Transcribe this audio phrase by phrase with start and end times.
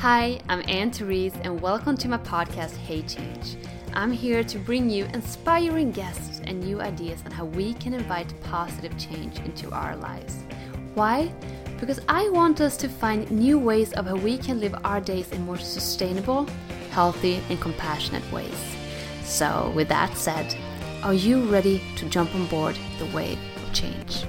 [0.00, 3.56] Hi, I'm Anne Therese, and welcome to my podcast, Hey Change.
[3.94, 8.38] I'm here to bring you inspiring guests and new ideas on how we can invite
[8.42, 10.44] positive change into our lives.
[10.94, 11.32] Why?
[11.80, 15.32] Because I want us to find new ways of how we can live our days
[15.32, 16.46] in more sustainable,
[16.90, 18.76] healthy, and compassionate ways.
[19.24, 20.54] So, with that said,
[21.04, 24.26] are you ready to jump on board the wave of change?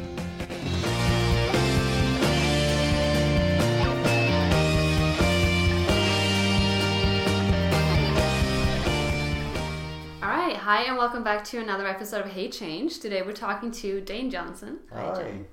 [10.67, 12.99] Hi, and welcome back to another episode of Hey Change.
[12.99, 14.79] Today we're talking to Dane Johnson.
[14.91, 15.23] Hi.
[15.23, 15.45] Dane.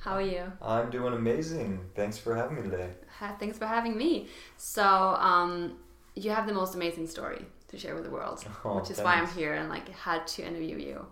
[0.00, 0.52] How are you?
[0.60, 1.78] I'm doing amazing.
[1.94, 2.90] Thanks for having me today.
[3.20, 4.26] Ha- Thanks for having me.
[4.56, 5.78] So, um,
[6.16, 9.14] you have the most amazing story to share with the world, Oh, which is why
[9.14, 11.06] I'm here and like had to interview you.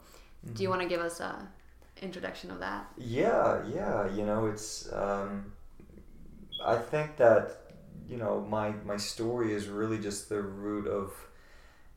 [0.54, 1.48] Do you want to give us a
[2.02, 2.88] introduction of that?
[2.96, 4.12] Yeah, yeah.
[4.12, 4.93] You know, it's.
[4.93, 5.52] Um,
[6.65, 7.52] I think that
[8.09, 11.12] you know my my story is really just the root of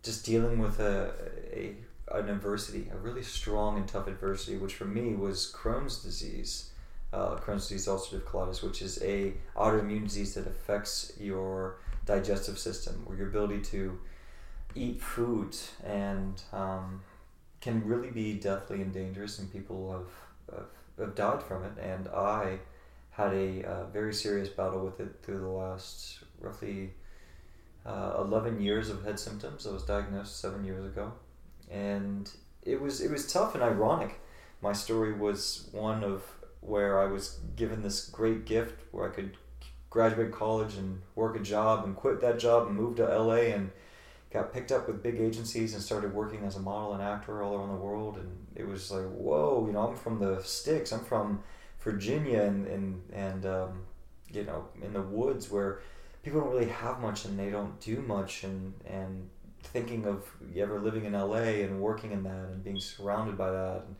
[0.03, 1.13] just dealing with a,
[1.53, 1.75] a
[2.11, 6.71] an adversity, a really strong and tough adversity, which for me was Crohn's disease.
[7.11, 13.03] Uh, Crohn's disease ulcerative colitis, which is a autoimmune disease that affects your digestive system,
[13.07, 13.99] or your ability to
[14.75, 17.01] eat food, and um,
[17.61, 21.73] can really be deathly and dangerous, and people have, have, have died from it.
[21.81, 22.59] And I
[23.11, 26.93] had a uh, very serious battle with it through the last roughly
[27.85, 29.65] uh, 11 years of head symptoms.
[29.65, 31.13] I was diagnosed seven years ago,
[31.69, 32.29] and
[32.61, 34.19] it was it was tough and ironic.
[34.61, 36.23] My story was one of
[36.61, 39.37] where I was given this great gift where I could
[39.89, 43.71] graduate college and work a job and quit that job and move to LA and
[44.31, 47.55] got picked up with big agencies and started working as a model and actor all
[47.55, 51.03] around the world and it was like whoa you know i'm from the sticks i'm
[51.03, 51.41] from
[51.79, 53.81] virginia and and, and um,
[54.31, 55.81] you know in the woods where
[56.29, 59.27] people don't really have much and they don't do much and and
[59.63, 60.23] thinking of
[60.55, 63.95] ever living in la and working in that and being surrounded by that and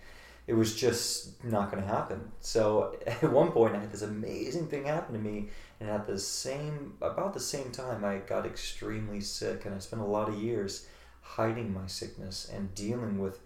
[0.46, 4.68] it was just not going to happen so at one point i had this amazing
[4.68, 5.48] thing happen to me
[5.80, 10.02] and at the same about the same time i got extremely sick and i spent
[10.02, 10.86] a lot of years
[11.22, 13.40] hiding my sickness and dealing with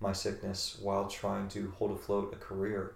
[0.00, 2.94] my sickness while trying to hold afloat a career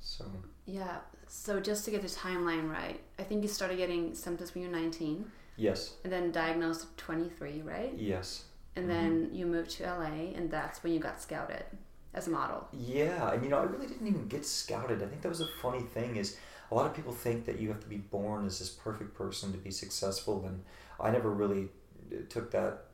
[0.00, 0.26] so
[0.66, 0.98] Yeah.
[1.36, 4.70] So just to get the timeline right, I think you started getting symptoms when you
[4.70, 7.92] were 19, yes and then diagnosed at 23, right?
[7.96, 8.44] yes
[8.76, 11.64] And then you moved to LA, and that's when you got scouted
[12.14, 12.68] as a model.
[12.72, 15.02] Yeah, and you know, I really didn't even get scouted.
[15.02, 16.36] I think that was a funny thing is
[16.70, 19.50] a lot of people think that you have to be born as this perfect person
[19.52, 20.62] to be successful, and
[21.00, 21.68] I never really
[22.12, 22.84] uh, took that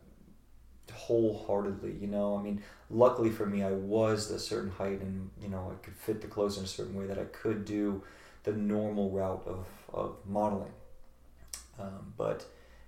[0.92, 1.94] wholeheartedly.
[2.00, 5.72] You know, I mean, luckily for me, I was a certain height, and you know,
[5.72, 8.02] I could fit the clothes in a certain way that I could do
[8.44, 10.72] the normal route of of modeling.
[11.78, 12.46] Um, but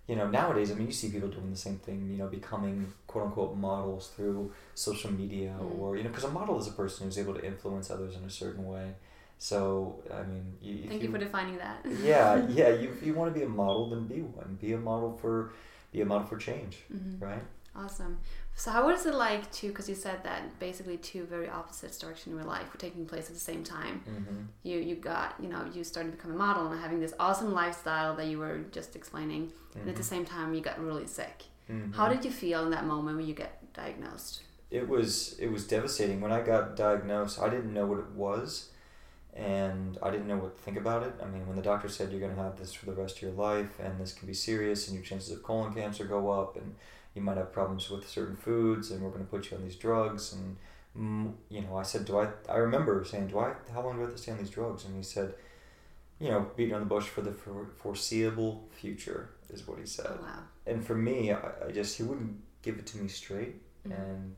[0.08, 2.10] you know, nowadays, I mean, you see people doing the same thing.
[2.10, 5.78] You know, becoming quote unquote models through social media, Mm.
[5.78, 8.24] or you know, because a model is a person who's able to influence others in
[8.24, 8.94] a certain way.
[9.38, 11.84] So, I mean, you, Thank you for defining that.
[12.00, 12.68] yeah, yeah.
[12.68, 14.56] You, if you want to be a model, then be one.
[14.60, 15.50] Be a model for,
[15.92, 17.20] be a model for change, Mhm.
[17.20, 17.42] right?
[17.74, 18.18] Awesome.
[18.54, 19.68] So how was it like to?
[19.68, 23.28] Because you said that basically two very opposite directions in your life were taking place
[23.28, 24.02] at the same time.
[24.08, 24.42] Mm-hmm.
[24.62, 27.52] You you got you know you started to become a model and having this awesome
[27.52, 31.44] lifestyle that you were just explaining, and at the same time you got really sick.
[31.70, 31.92] Mm-hmm.
[31.92, 34.42] How did you feel in that moment when you get diagnosed?
[34.72, 37.38] it was it was devastating when I got diagnosed.
[37.38, 38.70] I didn't know what it was,
[39.34, 41.12] and I didn't know what to think about it.
[41.22, 43.22] I mean, when the doctor said you're going to have this for the rest of
[43.22, 46.56] your life, and this can be serious, and your chances of colon cancer go up,
[46.56, 46.74] and
[47.14, 49.76] you might have problems with certain foods, and we're going to put you on these
[49.76, 50.56] drugs, and
[50.96, 52.28] mm, you know, I said, do I?
[52.48, 53.54] I remember saying, do I?
[53.72, 54.84] How long do I have to stay on these drugs?
[54.84, 55.34] And he said,
[56.18, 60.06] you know, beating on the bush for the for, foreseeable future is what he said.
[60.08, 63.56] Oh wow, And for me, I, I just he wouldn't give it to me straight,
[63.86, 63.92] Mhm.
[63.98, 64.36] and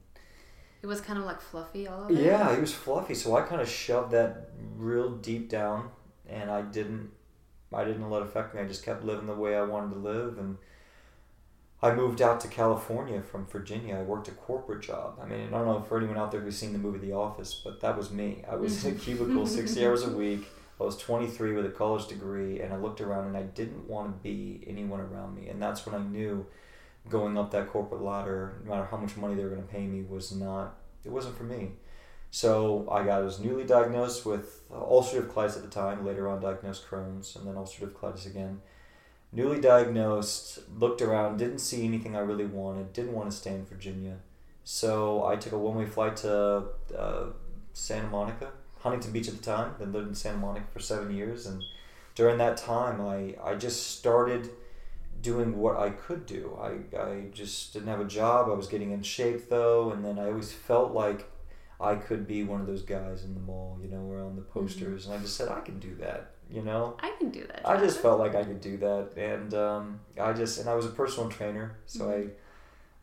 [0.82, 2.22] it was kind of like fluffy all of it.
[2.22, 5.90] yeah, he was fluffy, so I kind of shoved that real deep down,
[6.28, 7.10] and I didn't,
[7.72, 8.60] I didn't let it affect me.
[8.60, 10.56] I just kept living the way I wanted to live, and
[11.84, 13.96] I moved out to California from Virginia.
[13.96, 15.18] I worked a corporate job.
[15.22, 17.60] I mean, I don't know for anyone out there who's seen the movie The Office,
[17.62, 18.42] but that was me.
[18.50, 19.04] I was in a mm-hmm.
[19.04, 20.46] cubicle sixty hours a week.
[20.80, 24.16] I was 23 with a college degree, and I looked around and I didn't want
[24.16, 25.48] to be anyone around me.
[25.48, 26.46] And that's when I knew
[27.10, 29.86] going up that corporate ladder, no matter how much money they were going to pay
[29.86, 31.72] me, was not, it wasn't for me.
[32.30, 36.40] So I got I was newly diagnosed with ulcerative colitis at the time, later on
[36.40, 38.60] diagnosed Crohn's, and then ulcerative colitis again.
[39.34, 43.64] Newly diagnosed, looked around, didn't see anything I really wanted, didn't want to stay in
[43.66, 44.18] Virginia.
[44.62, 46.64] So I took a one way flight to
[46.96, 47.24] uh,
[47.72, 51.46] Santa Monica, Huntington Beach at the time, then lived in Santa Monica for seven years.
[51.46, 51.62] And
[52.14, 54.50] during that time, I, I just started
[55.20, 56.56] doing what I could do.
[56.60, 58.48] I, I just didn't have a job.
[58.48, 61.28] I was getting in shape though, and then I always felt like
[61.80, 64.60] I could be one of those guys in the mall, you know, around the Mm-hmm.
[64.60, 66.96] posters, and I just said I can do that, you know.
[67.00, 67.62] I can do that.
[67.68, 70.86] I just felt like I could do that, and um, I just and I was
[70.86, 72.30] a personal trainer, so Mhm.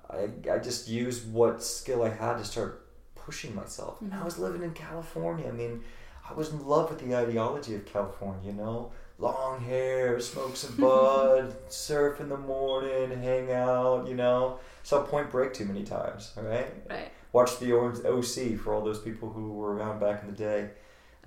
[0.09, 4.01] I, I I just used what skill I had to start pushing myself.
[4.01, 4.25] And I Mhm.
[4.25, 5.47] was living in California.
[5.47, 5.83] I mean,
[6.29, 8.51] I was in love with the ideology of California.
[8.51, 14.07] You know, long hair, smoke some bud, surf in the morning, hang out.
[14.07, 16.33] You know, saw Point Break too many times.
[16.37, 17.11] All right, Right.
[17.31, 20.69] watched the Orange OC for all those people who were around back in the day.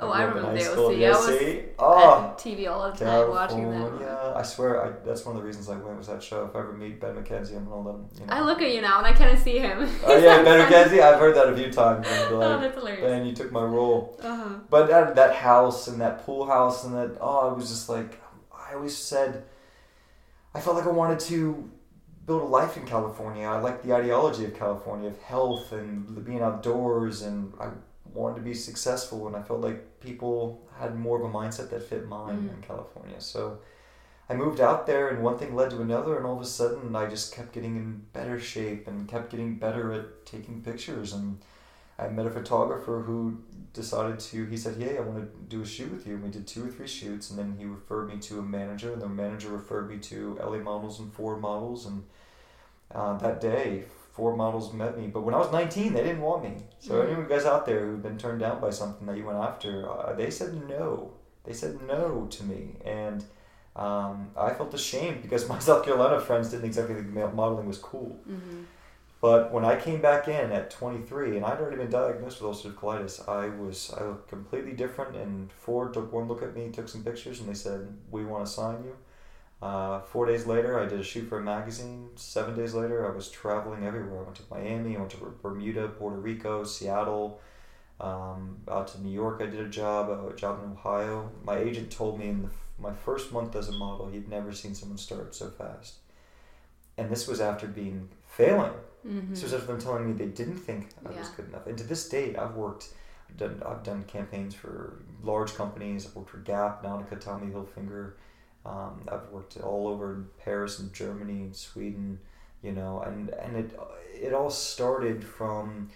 [0.01, 0.91] Oh, I grew up in remember the school.
[0.91, 1.65] I was?
[1.79, 3.79] Oh, At TV all the time watching that.
[3.79, 4.33] California.
[4.35, 6.45] I swear, I, that's one of the reasons I went was that show.
[6.47, 8.09] If I ever meet Ben McKenzie, I'm gonna let him.
[8.19, 8.33] You know.
[8.33, 9.89] I look at you now and I kind of see him.
[10.05, 11.01] Oh yeah, Ben McKenzie.
[11.01, 12.09] I've heard that a few times.
[12.09, 13.03] And Oh, that's hilarious.
[13.03, 14.19] Ben, you took my role.
[14.21, 14.55] Uh-huh.
[14.69, 18.21] But that, that house and that pool house and that oh, I was just like
[18.53, 19.45] I always said.
[20.57, 21.71] I felt like I wanted to
[22.27, 23.47] build a life in California.
[23.47, 27.69] I like the ideology of California of health and being outdoors, and I
[28.15, 29.27] wanted to be successful.
[29.27, 32.55] And I felt like people had more of a mindset that fit mine Mm.
[32.57, 33.21] in California.
[33.21, 33.59] So
[34.29, 36.97] I moved out there, and one thing led to another, and all of a sudden,
[36.97, 41.13] I just kept getting in better shape and kept getting better at taking pictures.
[41.13, 41.39] And
[41.99, 43.39] I met a photographer who
[43.75, 44.47] decided to.
[44.47, 46.65] He said, "Hey, I want to do a shoot with you." And we did two
[46.65, 49.89] or three shoots, and then he referred me to a manager, and the manager referred
[49.91, 52.05] me to LA Models and Ford Models, and
[52.95, 53.85] uh, that day.
[54.15, 56.57] Ford models met me, but when I was 19, they didn't want me.
[56.79, 57.03] So, Mhm.
[57.03, 59.39] any of you guys out there who've been turned down by something that you went
[59.39, 61.11] after, uh, they said no.
[61.43, 63.25] They said no to me, and
[63.77, 68.17] um, I felt ashamed because my South Carolina friends didn't exactly think modeling was cool.
[68.25, 68.63] hmm
[69.21, 72.75] But when I came back in at 23, and I'd already been diagnosed with ulcerative
[72.75, 75.17] colitis, I was I looked completely different.
[75.17, 77.81] And Ford took one look at me, took some pictures, and they said,
[78.13, 78.95] "We want to sign you."
[79.63, 82.11] Uh, four days later, I did a shoot for a magazine.
[82.17, 84.21] Seven days later, I was traveling everywhere.
[84.21, 87.41] I went to Miami, I went to Bermuda, Puerto Rico, Seattle,
[88.01, 89.41] um, out to New York.
[89.41, 91.31] I did a job, a job in Ohio.
[91.45, 94.75] My agent told me in the, my first month as a model, he'd never seen
[94.75, 95.95] someone start so fast.
[96.99, 98.73] And this was after being failing.
[99.03, 101.67] hmm This was after them telling me they didn't think I was good enough.
[101.67, 102.89] And to this date, I've worked,
[103.31, 106.07] I've done, I've done campaigns for large companies.
[106.07, 108.13] I've worked for Gap, Nautica, Tommy Hilfiger.
[108.65, 112.19] Um, I've worked all over in Paris and Germany and Sweden,
[112.63, 113.79] you know, and, and it,
[114.15, 115.91] it all started from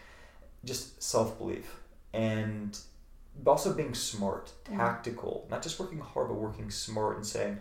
[0.65, 1.77] just self belief
[2.13, 2.79] and
[3.47, 4.77] also being smart, Mm.
[4.77, 7.59] tactical, not just working hard, but working smart and saying,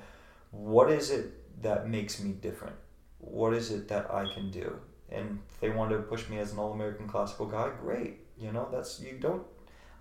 [0.51, 2.75] what is it that makes me different?
[3.19, 4.77] What is it that I can do?
[5.09, 8.19] And if they wanted to push me as an all American classical guy, great.
[8.37, 9.43] You know, that's, you don't,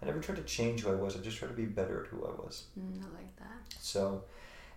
[0.03, 2.09] I never tried to change who I was, I just tried to be better at
[2.11, 2.65] who I was.
[2.79, 3.75] Mm, I like that.
[3.81, 4.25] So,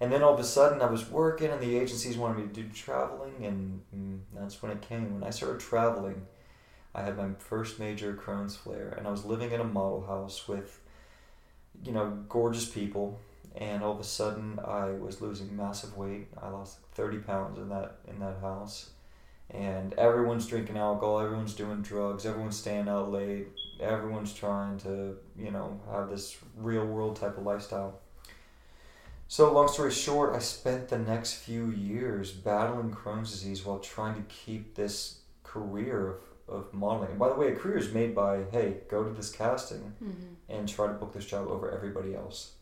[0.01, 2.61] and then all of a sudden I was working and the agencies wanted me to
[2.63, 5.13] do traveling, and mm, that's when it came.
[5.13, 6.25] When I started traveling,
[6.95, 10.47] I had my first major Crohn's flare, and I was living in a model house
[10.47, 10.79] with,
[11.83, 13.19] you know, gorgeous people.
[13.55, 16.27] And all of a sudden, I was losing massive weight.
[16.41, 18.91] I lost thirty pounds in that in that house,
[19.49, 21.19] and everyone's drinking alcohol.
[21.19, 22.25] Everyone's doing drugs.
[22.25, 23.47] Everyone's staying out late.
[23.81, 27.99] Everyone's trying to, you know, have this real world type of lifestyle.
[29.31, 34.15] So, long story short, I spent the next few years battling Crohn's disease while trying
[34.15, 36.15] to keep this career
[36.47, 37.11] of, of modeling.
[37.11, 40.11] And by the way, a career is made by, hey, go to this casting hmm
[40.51, 42.53] and try to book this job over everybody else.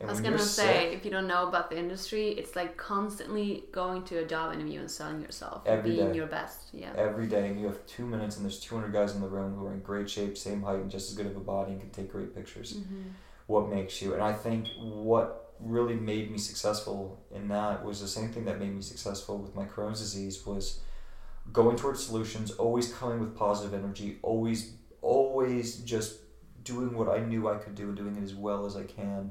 [0.00, 2.76] And I was gonna say, sick- if you don't know about the industry, it's like
[2.76, 6.16] constantly going to a job interview and selling yourself, Every being day.
[6.16, 6.62] your best.
[6.72, 6.92] Yeah.
[6.96, 9.64] every day, and you have two minutes, and there's 200 guys in the room who
[9.66, 11.90] are in great shape, same height, and just as good of a body, and can
[11.90, 12.72] take great pictures.
[12.78, 13.02] hmm
[13.46, 14.14] what makes you.
[14.14, 18.58] And I think what really made me successful in that was the same thing that
[18.58, 20.80] made me successful with my Crohn's disease was
[21.52, 24.72] going towards solutions, always coming with positive energy, always
[25.02, 26.18] always just
[26.64, 29.30] doing what I knew I could do and doing it as well as I can.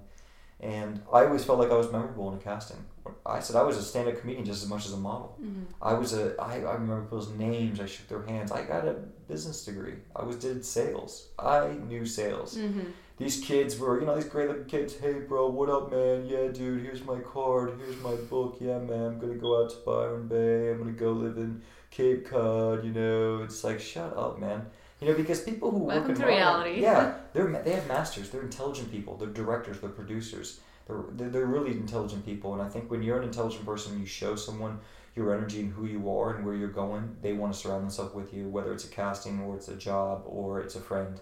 [0.61, 2.77] And I always felt like I was memorable in a casting.
[3.25, 5.37] I said I was a stand-up comedian just as much as a model.
[5.39, 7.79] hmm I was a I, I remember people's names.
[7.81, 8.51] I shook their hands.
[8.51, 8.93] I got a
[9.27, 9.95] business degree.
[10.15, 11.27] I was did sales.
[11.37, 12.79] I knew sales hmm
[13.17, 14.97] these kids were, you know, these great looking kids.
[14.97, 16.25] Hey, bro, what up, man?
[16.25, 17.79] Yeah, dude, here's my card.
[17.79, 18.57] Here's my book.
[18.59, 20.71] Yeah, man, I'm gonna go out to Byron Bay.
[20.71, 22.83] I'm gonna go live in Cape Cod.
[22.83, 24.65] You know, it's like, shut up, man.
[24.99, 26.81] You know, because people who Welcome work in reality.
[26.81, 28.29] yeah, they're they have masters.
[28.29, 29.15] They're intelligent people.
[29.15, 29.79] They're directors.
[29.79, 30.59] They're producers.
[30.85, 32.53] They're, they're they're really intelligent people.
[32.53, 34.79] And I think when you're an intelligent person, you show someone
[35.15, 37.15] your energy and who you are and where you're going.
[37.21, 40.23] They want to surround themselves with you, whether it's a casting or it's a job
[40.25, 41.21] or it's a friend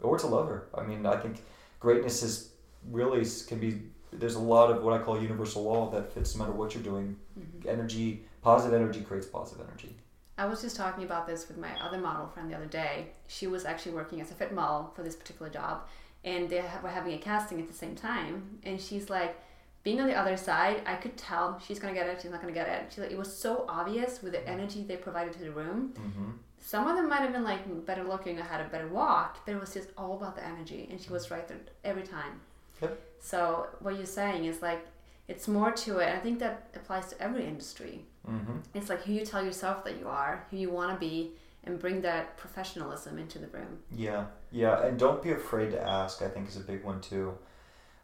[0.00, 0.68] or to love her.
[0.74, 1.42] I mean, I think
[1.80, 2.50] greatness is
[2.90, 6.44] really can be there's a lot of what I call universal law that fits no
[6.44, 7.16] matter what you're doing.
[7.38, 7.66] Mhm.
[7.66, 9.94] Energy, positive energy creates positive energy.
[10.38, 13.12] I was just talking about this with my other model friend the other day.
[13.26, 15.86] She was actually working as a fit model for this particular job,
[16.24, 18.60] and they were having a casting at the same time.
[18.62, 19.36] And she's like,
[19.82, 22.52] being on the other side, I could tell she's gonna get it, she's not gonna
[22.52, 22.86] get it.
[22.90, 25.94] She's like, it was so obvious with the energy they provided to the room.
[25.94, 26.30] Mm-hmm.
[26.66, 29.54] Some of them might have been like better looking or had a better walk, but
[29.54, 32.40] it was just all about the energy, and she was right there every time.
[32.82, 33.00] Yep.
[33.20, 34.84] So what you're saying is like,
[35.28, 36.08] it's more to it.
[36.12, 38.04] I think that applies to every industry.
[38.28, 38.56] Mm-hmm.
[38.74, 41.30] It's like who you tell yourself that you are, who you want to be,
[41.62, 43.78] and bring that professionalism into the room.
[43.94, 46.20] Yeah, yeah, and don't be afraid to ask.
[46.20, 47.38] I think is a big one too.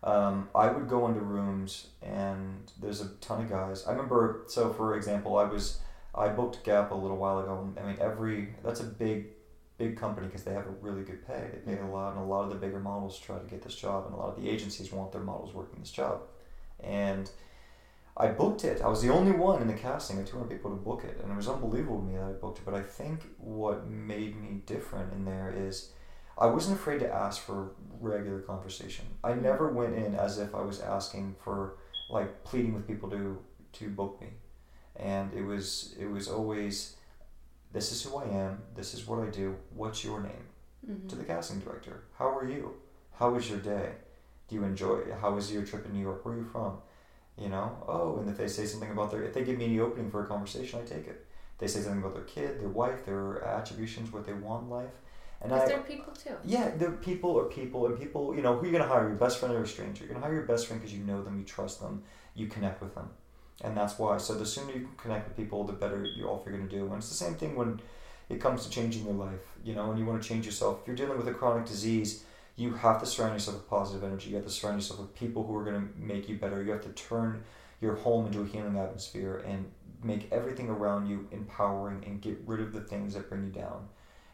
[0.04, 3.85] Um, I would go into rooms and there's a ton of guys.
[3.88, 4.42] I remember.
[4.47, 5.81] So for example, I was
[6.14, 7.73] I booked Gap a little while ago.
[7.78, 9.28] I mean, every that's a big
[9.78, 11.49] big company because they have a really good pay.
[11.52, 13.75] They pay a lot, and a lot of the bigger models try to get this
[13.75, 16.23] job, and a lot of the agencies want their models working this job.
[16.81, 17.31] And
[18.16, 18.83] I booked it.
[18.83, 21.33] I was the only one in the casting of 200 people to book it, and
[21.33, 22.64] it was unbelievable to me that I booked it.
[22.64, 25.92] But I think what made me different in there is
[26.38, 29.07] I wasn't afraid to ask for regular conversation.
[29.25, 29.42] I mm-hmm.
[29.42, 31.76] never went in as if I was asking for
[32.11, 33.38] like pleading with people to
[33.73, 34.28] to book me,
[35.02, 36.97] and it was it was always,
[37.73, 38.62] this is who I am.
[38.75, 39.56] This is what I do.
[39.75, 40.47] What's your name?
[40.88, 41.09] Mm-hmm.
[41.09, 42.04] To the casting director.
[42.18, 42.75] How are you?
[43.18, 43.90] How was your day?
[44.49, 45.14] Do you enjoy it?
[45.21, 46.25] How was your trip in New York?
[46.25, 46.78] Where are you from?
[47.38, 49.80] You know, oh, and if they say something about their, if they give me any
[49.80, 51.25] opening for a conversation, I take it.
[51.59, 54.90] They say something about their kid, their wife, their attributions, what they want in life,
[55.42, 56.37] and I, they're people too.
[56.44, 59.09] yeah, they're people are people, and people, you know, who are you gonna hire?
[59.09, 60.04] Your best friend or a stranger?
[60.04, 62.02] You're gonna hire your best friend because you know them, you trust them,
[62.35, 63.11] you connect with them,
[63.62, 64.19] and that's why.
[64.19, 66.87] So the sooner you can connect with people, the better you're off you're gonna do.
[66.87, 67.81] And it's the same thing when
[68.28, 69.40] it comes to changing your life.
[69.64, 72.25] You know, and you want to change yourself, if you're dealing with a chronic disease,
[72.57, 74.31] you have to surround yourself with positive energy.
[74.31, 76.62] You have to surround yourself with people who are gonna make you better.
[76.62, 77.42] You have to turn
[77.81, 79.71] your home into a healing atmosphere and
[80.02, 83.88] make everything around you empowering and get rid of the things that bring you down.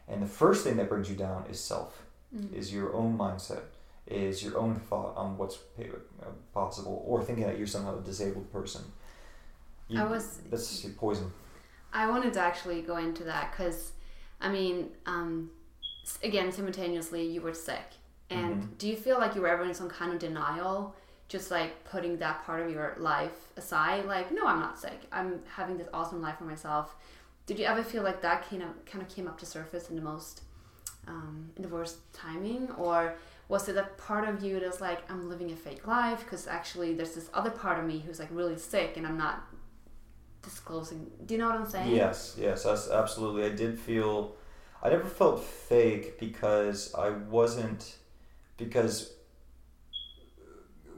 [0.07, 2.03] And the first thing that brings you down is self
[2.35, 2.53] Mm.
[2.53, 3.63] is your own mindset,
[4.05, 8.51] is your own thought on what's uh, possible, or thinking that you're somehow a disabled
[8.51, 8.83] person.
[9.89, 11.31] You, I was- that's poison.
[11.91, 13.93] I wanted to actually go into that because,
[14.39, 15.49] I mean, um,
[16.23, 17.95] again, simultaneously, you were sick.
[18.29, 18.77] And Mhm.
[18.77, 20.95] do you feel like you were ever in some kind of denial,
[21.27, 24.05] just like putting that part of your life aside?
[24.05, 25.01] Like, no, I'm not sick.
[25.11, 26.95] I'm having this awesome life for myself.
[27.47, 29.95] Did you ever feel like that kind of kind of came up to surface in
[29.95, 30.43] the most,
[31.07, 33.15] um, in the worst timing, or
[33.47, 36.93] was it a part of you that's like I'm living a fake life because actually
[36.93, 39.48] there's this other part of me who's like really sick and I'm not
[40.41, 41.09] disclosing.
[41.25, 41.95] Do you know what I'm saying?
[41.95, 43.45] Yes, yes, that's absolutely.
[43.45, 44.35] I did feel,
[44.81, 47.97] I never felt fake because I wasn't,
[48.57, 49.13] because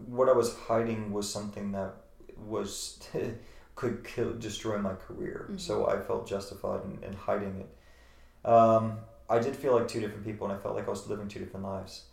[0.06, 1.94] what I was hiding was something that
[2.38, 3.00] was
[3.76, 5.48] could kill, destroy my career.
[5.52, 5.60] Mhm.
[5.60, 8.48] So I felt justified in, in hiding it.
[8.48, 8.98] Um,
[9.30, 11.40] I did feel like two different people, and I felt like I was living two
[11.40, 12.04] different lives.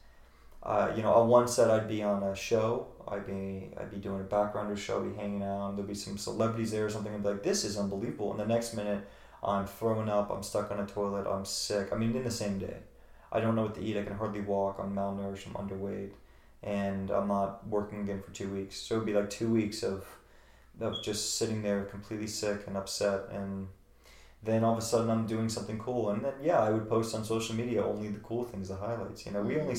[0.63, 3.99] Uh, you know, on one set I'd be on a show, I'd be I'd be
[3.99, 7.13] doing a backgrounder show, be hanging out, there'd be some celebrities there or something.
[7.15, 9.07] I'd be like, "This is unbelievable," and the next minute
[9.43, 11.93] I'm throwing up, I'm stuck on a toilet, I'm sick.
[11.93, 12.77] I mean, in the same day,
[13.33, 13.97] I don't know what to eat.
[13.97, 14.79] I can hardly walk.
[14.81, 15.47] I'm malnourished.
[15.47, 16.11] I'm underweight,
[16.63, 18.77] and I'm not working again for two weeks.
[18.77, 20.05] So it'd be like two weeks of
[20.81, 23.67] of just sitting there completely sick and upset and
[24.45, 27.15] then all of a sudden I'm doing something cool and then yeah I would post
[27.15, 29.75] on social media only the cool things the highlights you know we only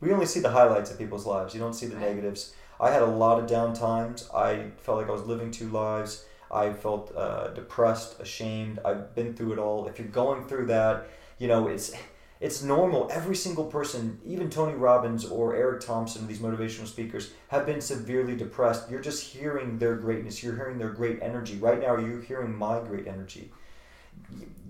[0.00, 2.08] we only see the highlights of people's lives you don't see the Right.
[2.08, 4.28] negatives I had a lot of down times.
[4.34, 6.24] I felt like I was living two lives.
[6.50, 8.78] I felt uh, depressed ashamed.
[8.84, 9.86] I've been through it all.
[9.86, 11.08] If you're going through that
[11.38, 11.92] you know it's
[12.40, 13.08] it's normal.
[13.10, 18.36] Every single person even Tony Robbins or Eric Thompson these motivational speakers have been severely
[18.36, 18.90] depressed.
[18.90, 20.42] You're just hearing their greatness.
[20.42, 21.56] You're hearing their great energy.
[21.56, 23.50] Right now you're hearing my great energy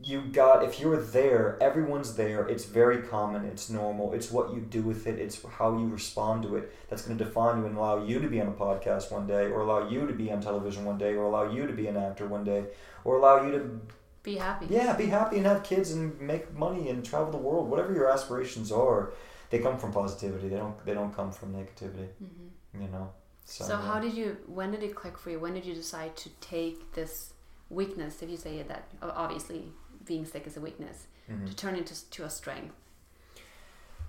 [0.02, 4.60] you- got if you're there everyone's there it's very common it's normal it's what you
[4.60, 7.76] do with it it's how you respond to it that's going to define you and
[7.76, 10.40] allow you to be on a podcast one day or allow you to be on
[10.40, 12.64] television one day or allow you to be an actor one day
[13.04, 13.80] or allow you to
[14.22, 14.66] Be happy.
[14.70, 18.08] yeah be happy and have kids and make money and travel the world whatever your
[18.08, 19.12] aspirations are
[19.50, 22.48] they come from positivity they don't they don't come from negativity hmm
[22.82, 23.10] you know
[23.44, 24.36] so, So, how did you?
[24.46, 25.38] When did it click for you?
[25.40, 27.32] When did you decide to take this
[27.70, 29.72] weakness, if you say that, obviously
[30.04, 31.46] being sick is a weakness, Mhm.
[31.46, 32.74] to turn into to a strength?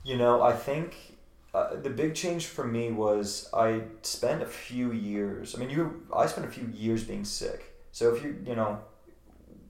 [0.04, 1.18] You know, I think
[1.54, 5.56] uh, the big change for me was I spent a few years.
[5.56, 7.76] I mean, you, I spent a few years being sick.
[7.92, 8.80] So if you, you know,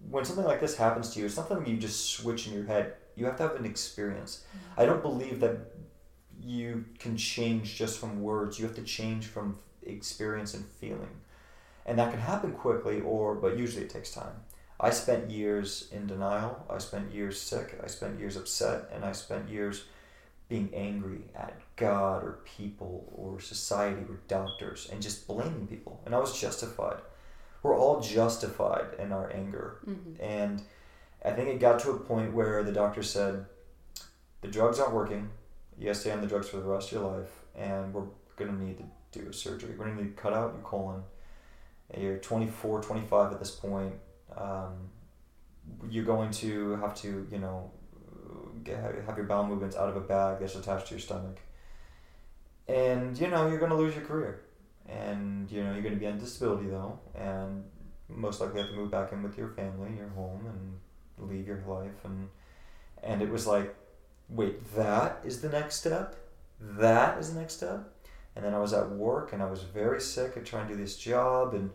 [0.09, 2.65] when something like this happens to you, it's not something you just switch in your
[2.65, 2.95] head.
[3.15, 4.43] You have to have an experience.
[4.77, 5.57] I don't believe that
[6.41, 8.59] you can change just from words.
[8.59, 11.21] You have to change from experience and feeling.
[11.89, 14.43] And that can happen quickly or but usually it takes time.
[14.79, 19.11] I spent years in denial, I spent years sick, I spent years upset, and I
[19.11, 19.85] spent years
[20.47, 25.99] being angry at God or people or society or doctors and just blaming people.
[26.05, 27.01] And I was justified.
[27.63, 29.79] We're all justified in our anger.
[29.87, 30.23] Mm-hmm.
[30.23, 30.61] And
[31.25, 33.45] I think it got to a point where the doctor said,
[34.41, 35.29] the drugs aren't working.
[35.77, 38.05] You gotta stay on the drugs for the rest of your life, and we're
[38.37, 39.75] gonna need to do a surgery.
[39.77, 41.03] We're gonna need to cut out your colon.
[41.97, 43.93] You're 24, 25 at this point.
[44.35, 44.89] Um,
[45.89, 47.71] you're going to have to, you know,
[48.63, 51.37] get, have your bowel movements out of a bag that's attached to your stomach.
[52.67, 54.41] And, you know, you're gonna lose your career.
[54.87, 57.63] And, you know, you're gonna be on disability though, and
[58.07, 61.63] most likely have to move back in with your family, your home, and leave your
[61.67, 62.03] life.
[62.03, 62.29] And,
[63.03, 63.75] and it was like,
[64.29, 66.15] wait, that is the next step?
[66.59, 67.93] That is the next step?
[68.39, 70.81] And then I was at work and I was very sick of trying to do
[70.81, 71.71] this job and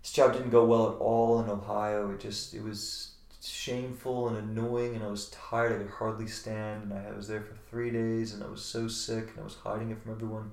[0.00, 2.10] this job didn't go well at all in Ohio.
[2.12, 3.10] It just it was
[3.42, 5.72] shameful and annoying and I was tired.
[5.72, 8.88] I could hardly stand and I was there for three days and I was so
[8.88, 10.52] sick and I was hiding it from everyone.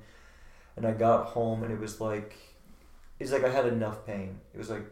[0.75, 2.35] And I got home and it was like
[3.17, 4.41] it's like I had enough pain.
[4.53, 4.83] It was like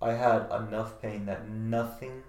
[0.00, 2.22] I had enough pain that nothing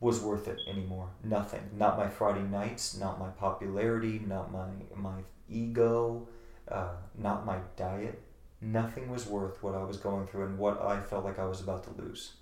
[0.00, 1.08] was worth it anymore.
[1.24, 1.62] Nothing.
[1.76, 6.28] Not my Friday nights, not my popularity, not my my ego,
[6.70, 8.22] uh, not my diet.
[8.60, 11.60] Nothing was worth what I was going through and what I felt like I was
[11.60, 12.32] about to lose.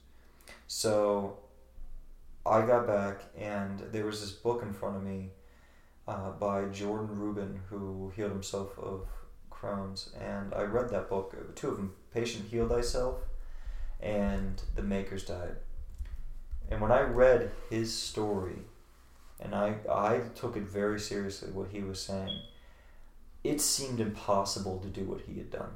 [0.66, 1.38] So
[2.44, 5.30] I got back and there was this book in front of me
[6.08, 9.06] uh, by Jordan Rubin who healed himself of
[9.50, 11.54] Crohn's and I read that book.
[11.54, 13.16] Two of them, Patient Heal Thyself
[14.00, 15.65] and The Maker's Diet.
[16.70, 18.58] And when I read his story,
[19.40, 22.40] and I, I took it very seriously what he was saying,
[23.44, 25.70] it seemed impossible to do what he had done.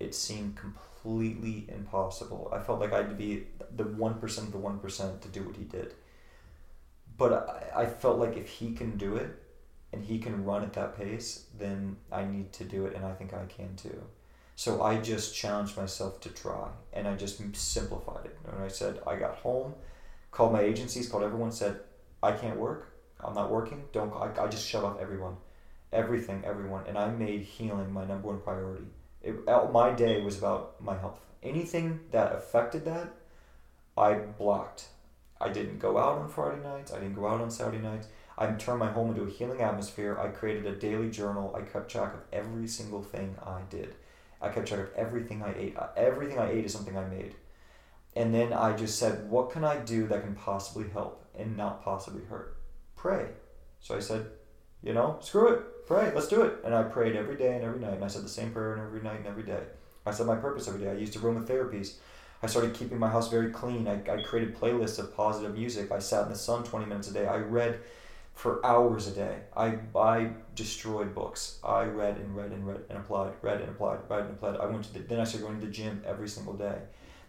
[0.00, 2.50] It seemed completely impossible.
[2.52, 5.56] I felt like I had to be the 1% of the 1% to do what
[5.56, 5.94] he did.
[7.16, 9.40] But I, I felt like if he can do it
[9.92, 13.12] and he can run at that pace, then I need to do it, and I
[13.12, 14.02] think I can too.
[14.56, 18.38] So I just challenged myself to try, and I just simplified it.
[18.50, 19.74] And I said, I got home
[20.34, 21.80] called my agencies, called everyone, said,
[22.22, 22.92] I can't work.
[23.20, 23.84] I'm not working.
[23.92, 24.12] Don't.
[24.12, 25.36] I, I just shut off everyone,
[25.92, 28.84] everything, everyone, and I made healing my number one priority.
[29.22, 31.18] It, uh, my day was about my health.
[31.42, 33.14] Anything that affected that,
[33.96, 34.88] I blocked.
[35.40, 36.92] I didn't go out on Friday nights.
[36.92, 38.08] I didn't go out on Saturday nights.
[38.36, 40.18] I turned my home into a healing atmosphere.
[40.18, 41.54] I created a daily journal.
[41.56, 43.94] I kept track of every single thing I did.
[44.42, 45.76] I kept track of everything I ate.
[45.76, 47.34] Uh, Everything I ate is something I made.
[48.16, 51.82] And then I just said, what can I do that can possibly help and not
[51.82, 52.56] possibly hurt?
[52.96, 53.26] Pray.
[53.80, 54.26] So I said,
[54.82, 56.58] you know, screw it, pray, let's do it.
[56.64, 58.82] And I prayed every day and every night, and I said the same prayer and
[58.82, 59.62] every night and every day.
[60.06, 60.90] I said my purpose every day.
[60.90, 61.94] I used aromatherapies.
[62.42, 63.88] I started keeping my house very clean.
[63.88, 65.90] I, I created playlists of positive music.
[65.90, 67.26] I sat in the sun 20 minutes a day.
[67.26, 67.80] I read
[68.34, 69.38] for hours a day.
[69.56, 71.58] I, I destroyed books.
[71.64, 74.56] I read and read and read and applied, read and applied, read and applied.
[74.56, 76.78] I went to the, then I started going to the gym every single day.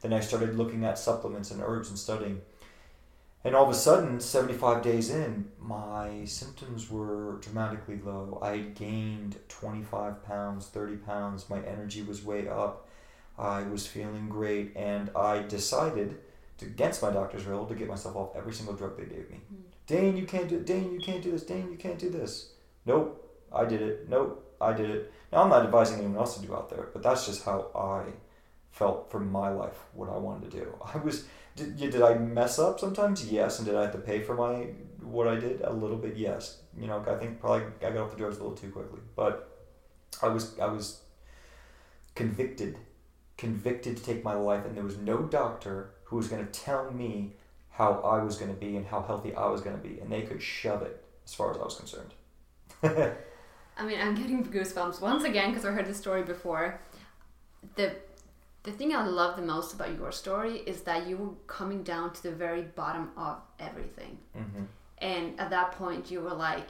[0.01, 2.41] Then I started looking at supplements and herbs and studying.
[3.43, 8.39] And all of a sudden, 75 days in, my symptoms were dramatically low.
[8.41, 11.47] I had gained 25 pounds, 30 pounds.
[11.47, 12.88] My energy was way up.
[13.38, 14.75] I was feeling great.
[14.75, 16.17] And I decided,
[16.58, 19.41] to, against my doctor's will, to get myself off every single drug they gave me.
[19.53, 19.62] Mm.
[19.86, 20.65] Dane, you can't do it.
[20.65, 21.43] Dane, you can't do this.
[21.43, 22.53] Dane, you can't do this.
[22.88, 24.10] Nope, I did it.
[24.10, 25.13] Nope, I did it.
[25.31, 28.12] Now, I'm not advising anyone else to do out there, but that's just how I
[28.75, 30.75] felt for my life, what I wanted to do.
[30.93, 33.31] I was did, did I mess up sometimes?
[33.31, 33.59] Yes.
[33.59, 34.67] And did I have to pay for my
[35.01, 35.61] what I did?
[35.61, 36.61] A little bit, yes.
[36.77, 39.49] You know, I think probably I got off the drugs a little too quickly, but
[40.21, 41.01] I was I was
[42.15, 42.77] convicted,
[43.38, 46.91] convicted to take my life, and there was no doctor who was going to tell
[46.91, 47.35] me
[47.69, 50.11] how I was going to be and how healthy I was going to be, and
[50.11, 52.13] they could shove it as far as I was concerned.
[53.77, 56.79] I mean, I'm getting goosebumps once again because I heard this story before.
[57.75, 57.95] The
[58.65, 62.08] the thing I love the most about your story is that you were coming down
[62.15, 63.36] to the very bottom of
[63.67, 64.13] everything.
[64.34, 64.65] hmm
[65.12, 66.69] And at that point, you were like,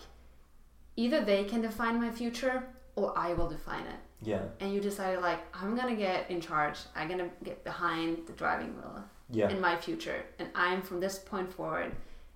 [1.04, 2.58] either they can define my future
[2.96, 4.00] or I will define it.
[4.32, 6.78] Yeah, And you decided, like, I'm gonna get in charge.
[6.96, 10.20] I'm gonna get behind the driving wheel yeah, in my future.
[10.40, 11.92] And I'm from this point forward,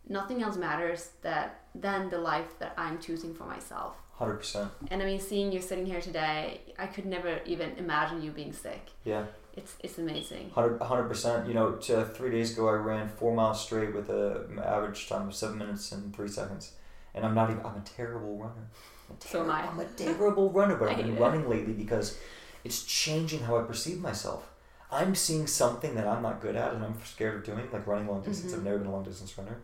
[0.07, 3.93] nothing else matters that than the life that I'm choosing for myself.
[4.19, 4.69] hundred percent.
[4.91, 8.53] And I mean, seeing you sitting here today, I could never even imagine you being
[8.53, 8.83] sick.
[9.05, 9.23] Yeah.
[9.59, 10.45] It's it's amazing.
[10.53, 11.47] 100 percent.
[11.47, 15.27] You know, to three days ago, I ran four miles straight with a average time
[15.27, 16.73] of seven minutes and three seconds,
[17.13, 17.65] and I'm not even.
[17.65, 18.65] I'm a terrible runner.
[19.09, 19.61] I'm a So am I.
[19.67, 21.21] I'm a terrible runner, but I I've been hate it.
[21.21, 22.17] running lately because
[22.63, 24.49] it's changing how I perceive myself.
[24.91, 28.07] I'm seeing something that I'm not good at and I'm scared of doing, like running
[28.07, 28.53] long distance.
[28.53, 28.57] Mhm.
[28.57, 29.57] I've never been a long distance runner,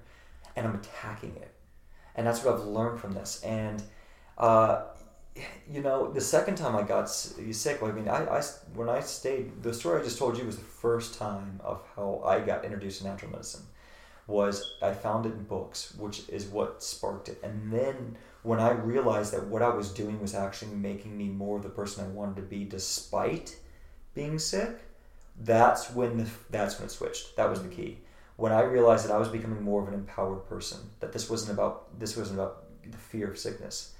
[0.55, 1.51] and I'm attacking it.
[2.15, 3.41] And that's what I've learned from this.
[3.43, 3.81] And
[4.37, 4.83] uh,
[5.69, 8.41] you know, the second time I got sick, I mean, I, I
[8.73, 12.21] when I stayed, the story I just told you was the first time of how
[12.25, 13.63] I got introduced to natural medicine.
[14.27, 17.39] Was I found it in books, which is what sparked it.
[17.43, 21.57] And then when I realized that what I was doing was actually making me more
[21.57, 23.55] of the person I wanted to be, despite
[24.15, 24.79] being sick,
[25.39, 27.35] that's when the, that's when it switched.
[27.35, 27.99] That was the key.
[28.37, 31.51] When I realized that I was becoming more of an empowered person, that this wasn't
[31.51, 33.94] about this wasn't about the fear of sickness.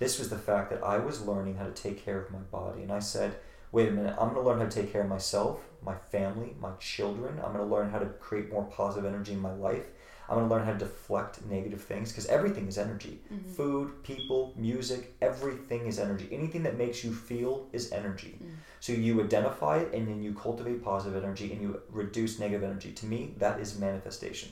[0.00, 2.82] This was the fact that I was learning how to take care of my body,
[2.82, 3.36] and I said,
[3.70, 4.16] "Wait a minute!
[4.18, 7.38] I'm going to learn how to take care of myself, my family, my children.
[7.38, 9.86] I'm going to learn how to create more positive energy in my life.
[10.26, 13.20] I'm going to learn how to deflect negative things because everything is energy.
[13.30, 13.50] Mhm.
[13.56, 16.28] Food, people, music, everything is energy.
[16.32, 18.38] Anything that makes you feel is energy.
[18.42, 18.54] Mm.
[18.78, 22.92] So you identify it and then you cultivate positive energy and you reduce negative energy.
[22.92, 24.50] To me, that is manifestation.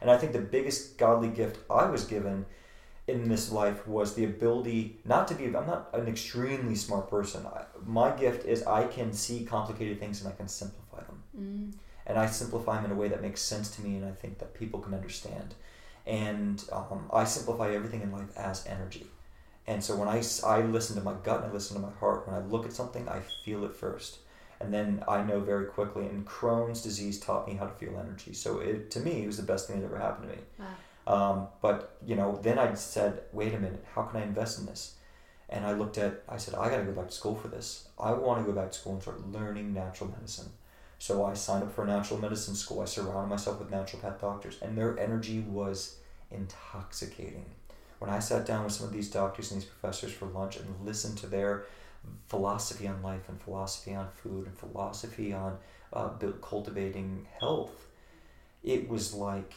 [0.00, 2.44] And I think the biggest godly gift I was given
[3.10, 7.44] in this life was the ability not to be, I'm not an extremely smart person.
[7.46, 11.72] I, my gift is I can see complicated things and I can simplify them Mm.
[12.06, 14.38] and I simplify them in a way that makes sense to me, and I think
[14.38, 15.54] that people can understand.
[16.06, 19.06] And um, I simplify everything in life as energy.
[19.66, 22.26] And so when I, I listen to my gut and I listen to my heart,
[22.26, 24.18] when I look at something, I feel it first.
[24.60, 26.06] And then I know very quickly.
[26.06, 28.32] And Crohn's disease taught me how to feel energy.
[28.32, 30.42] So it, to me, it was the best thing that ever happened to me.
[30.58, 30.66] Wow.
[31.06, 34.66] Um, but you know, then I said, wait a minute, how can I invest in
[34.66, 34.94] this?
[35.48, 37.88] And I looked at, I said, I got to go back to school for this.
[37.98, 40.50] I want to go back to school and start learning natural medicine.
[40.98, 42.82] So I signed up for a natural medicine school.
[42.82, 45.96] I surrounded myself with naturopath doctors, and their energy was
[46.30, 47.46] intoxicating.
[47.98, 50.86] When I sat down with some of these doctors and these professors for lunch and
[50.86, 51.64] listened to their
[52.28, 55.58] philosophy on life and philosophy on food and philosophy on
[55.92, 56.10] uh,
[56.40, 57.86] cultivating health,
[58.62, 59.54] it was like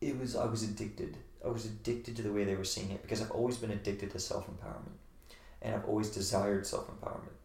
[0.00, 1.16] it was I was addicted.
[1.44, 4.10] I was addicted to the way they were seeing it because I've always been addicted
[4.10, 4.96] to self empowerment,
[5.62, 7.36] and I've always desired self empowerment.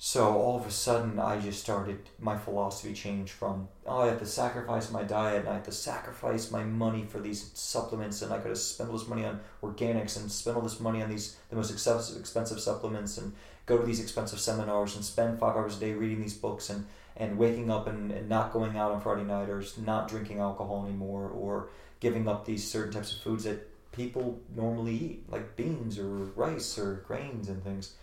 [0.00, 4.20] So all of a sudden, I just started my philosophy changed from oh I have
[4.20, 8.32] to sacrifice my diet and I have to sacrifice my money for these supplements and
[8.32, 11.10] I got to spend all this money on organics and spend all this money on
[11.10, 13.32] these the most expensive expensive supplements and
[13.68, 16.86] go to these expensive seminars and spend five hours a day reading these books and
[17.16, 20.86] and waking up and, and not going out on Friday night or not drinking alcohol
[20.86, 21.68] anymore or
[22.00, 26.78] giving up these certain types of foods that people normally eat, like beans or rice
[26.78, 27.94] or grains and things.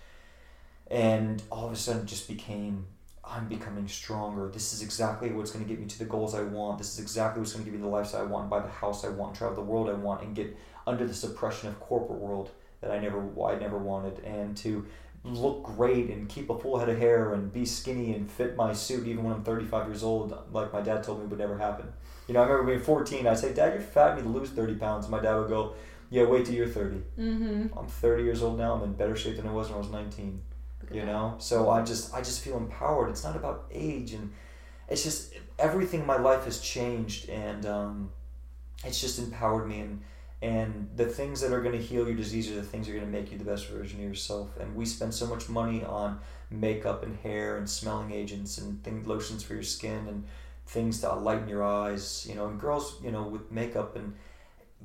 [0.92, 2.86] And all of a sudden, just became
[3.28, 4.50] I'm becoming stronger.
[4.50, 6.78] This is exactly what's going to get me to the goals I want.
[6.78, 9.04] This is exactly what's going to give me the lifestyle I want, buy the house
[9.04, 12.52] I want, travel the world I want, and get under the suppression of corporate world
[12.82, 14.86] that I never I never wanted, and to
[15.26, 18.74] look great and keep a full head of hair and be skinny and fit my
[18.74, 21.88] suit even when I'm 35 years old, like my dad told me would never happen.
[22.28, 24.50] You know, I remember being 14, I'd say, Dad, you're fat, you need to lose
[24.50, 25.06] 30 pounds.
[25.06, 25.76] And my dad would go,
[26.10, 27.02] Yeah, wait till you're 30.
[27.20, 27.78] Mm-hmm.
[27.78, 29.90] I'm 30 years old now, I'm in better shape than I was when I was
[29.90, 30.42] 19.
[30.92, 31.06] You that.
[31.08, 31.36] know?
[31.40, 33.10] So I just I just feel empowered.
[33.10, 34.32] It's not about age and
[34.88, 38.12] it's just everything in my life has changed and um,
[38.84, 40.02] it's just empowered me and
[40.46, 43.00] and the things that are going to heal your disease are the things that are
[43.00, 44.56] going to make you the best version of yourself.
[44.60, 46.20] And we spend so much money on
[46.52, 50.24] makeup and hair and smelling agents and things lotions for your skin and
[50.68, 54.16] things to lighten your eyes you know and girls you know with makeup and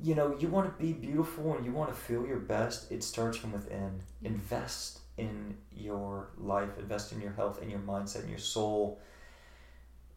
[0.03, 3.03] you know you want to be beautiful and you want to feel your best it
[3.03, 4.01] starts from within.
[4.23, 8.99] Invest in your life invest in your health in your mindset in your soul.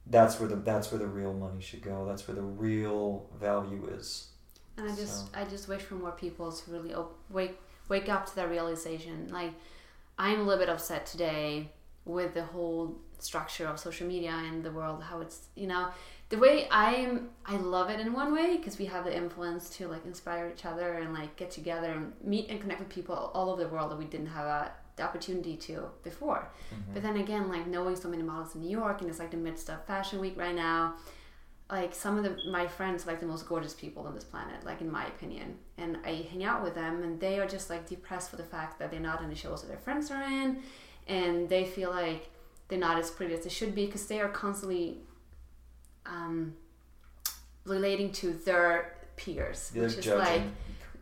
[0.07, 2.07] That's where the that's where the real money should go.
[2.07, 4.29] That's where the real value is
[4.77, 7.59] And I just So- I just wish for more people to really op- wake
[7.89, 9.29] wake up to that realization.
[9.31, 9.53] Like
[10.19, 11.71] I'm a little bit upset today
[12.05, 15.89] with the whole structure of social media and the world how it's you know
[16.29, 19.89] the way I'm I love it in one way because we have the influence to
[19.89, 23.51] like inspire each other and like get together and meet and connect with people all
[23.51, 26.49] over the world that we didn't have a, the opportunity to before.
[26.73, 26.93] Mm-hmm.
[26.95, 29.37] But then again, like knowing so many models in New York and it's like the
[29.37, 30.95] midst of Fashion Week right now,
[31.79, 34.59] like some of the my friends are like the most gorgeous people on this planet,
[34.65, 35.49] like in my opinion.
[35.77, 38.79] And I hang out with them and they are just like depressed for the fact
[38.79, 40.63] that they're not in the shows that their friends are in
[41.09, 42.31] and they feel like
[42.69, 44.99] they're not as pretty as they should be because they are constantly
[46.07, 46.55] um,
[47.65, 50.43] relating to their peers, they're which is judging like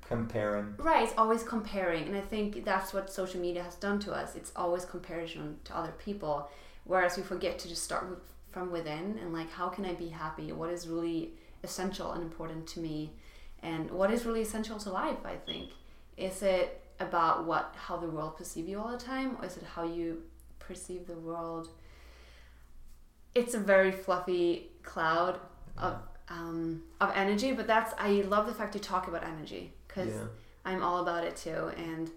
[0.09, 4.13] comparing Right, it's always comparing, and I think that's what social media has done to
[4.13, 4.37] us.
[4.37, 6.51] It's always comparison to other people,
[6.85, 8.19] whereas we forget to just start with,
[8.53, 10.53] from within and like, how can I be happy?
[10.53, 13.13] What is really essential and important to me,
[13.63, 15.19] and what is really essential to life?
[15.25, 15.71] I think
[16.17, 19.65] is it about what how the world perceive you all the time, or is it
[19.75, 20.23] how you
[20.67, 21.69] perceive the world.
[23.35, 25.39] It's a very fluffy cloud
[25.79, 25.97] of
[26.29, 30.27] um, of energy, but that's I love the fact you talk about energy because Yeah.
[30.65, 31.71] I'm all about it too.
[31.77, 32.11] And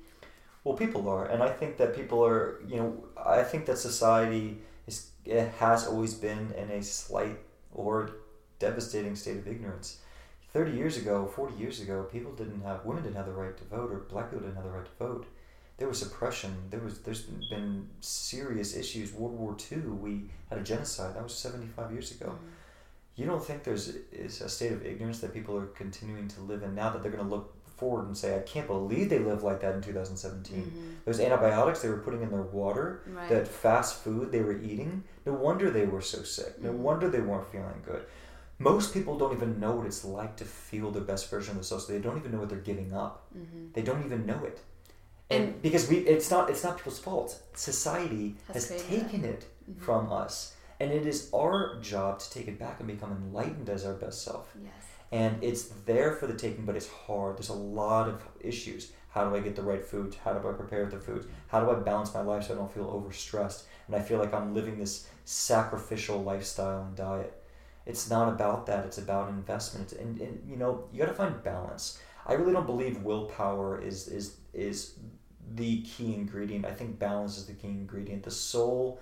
[0.63, 2.59] Well, people are, and I think that people are.
[2.67, 4.61] You know, I think that society
[5.25, 7.39] it has always been in a slight
[7.73, 8.11] or
[8.59, 9.99] devastating state of ignorance.
[10.53, 13.63] Thirty years ago, forty years ago, people didn't have women didn't have the right to
[13.65, 15.25] vote, or black people didn't have the right to vote.
[15.77, 16.55] There was suppression.
[16.69, 19.13] There was there's been serious issues.
[19.13, 21.15] World War II, we had a genocide.
[21.15, 22.27] That was seventy five years ago.
[22.27, 22.47] Mm-hmm.
[23.15, 26.63] You don't think there's is a state of ignorance that people are continuing to live
[26.63, 29.43] in now that they're going to look forward and say, I can't believe they lived
[29.43, 30.63] like that in 2017.
[30.63, 31.05] Mhm.
[31.05, 35.03] Those antibiotics they were putting in their water, right, that fast food they were eating,
[35.25, 36.61] no wonder they were so sick.
[36.61, 36.77] No Mhm.
[36.77, 38.05] wonder they weren't feeling good.
[38.57, 41.87] Most people don't even know what it's like to feel their best version of themselves.
[41.87, 43.27] They don't even know what they're giving up.
[43.33, 44.59] hmm They don't even know it.
[45.29, 47.41] And, And- because we it's not it's not people's fault.
[47.55, 49.81] Society Has has, taken it Mhm.
[49.81, 50.53] from us.
[50.79, 54.23] And it is our job to take it back and become enlightened as our best
[54.23, 54.53] self.
[54.61, 54.71] yes,
[55.11, 57.37] And it's there for the taking, but it's hard.
[57.37, 58.91] There's a lot of issues.
[59.09, 60.15] How do I get the right food?
[60.23, 61.27] How do I prepare the food?
[61.47, 63.63] How do I balance my life so I don't feel overstressed?
[63.87, 67.41] And I feel like I'm living this sacrificial lifestyle and diet.
[67.85, 68.85] It's not about that.
[68.85, 69.93] It's about investment.
[69.93, 71.99] And, and you know, you got to find balance.
[72.25, 74.95] I really don't believe willpower is is is
[75.53, 76.65] the key ingredient.
[76.65, 78.23] I think balance is the key ingredient.
[78.23, 78.99] The soul,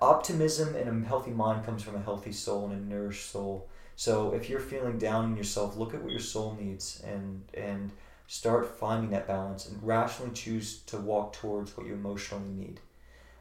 [0.00, 3.68] optimism, and a healthy mind comes from a healthy soul and a nourished soul.
[4.00, 7.90] So if you're feeling down in yourself, look at what your soul needs and and
[8.26, 12.80] start finding that balance and rationally choose to walk towards what you emotionally need.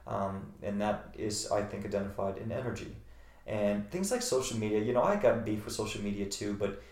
[0.06, 2.94] Um, and that is, I think, identified in energy.
[3.48, 6.84] And things like social media, you know, I got beef with social media too, but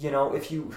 [0.00, 0.72] you know, if you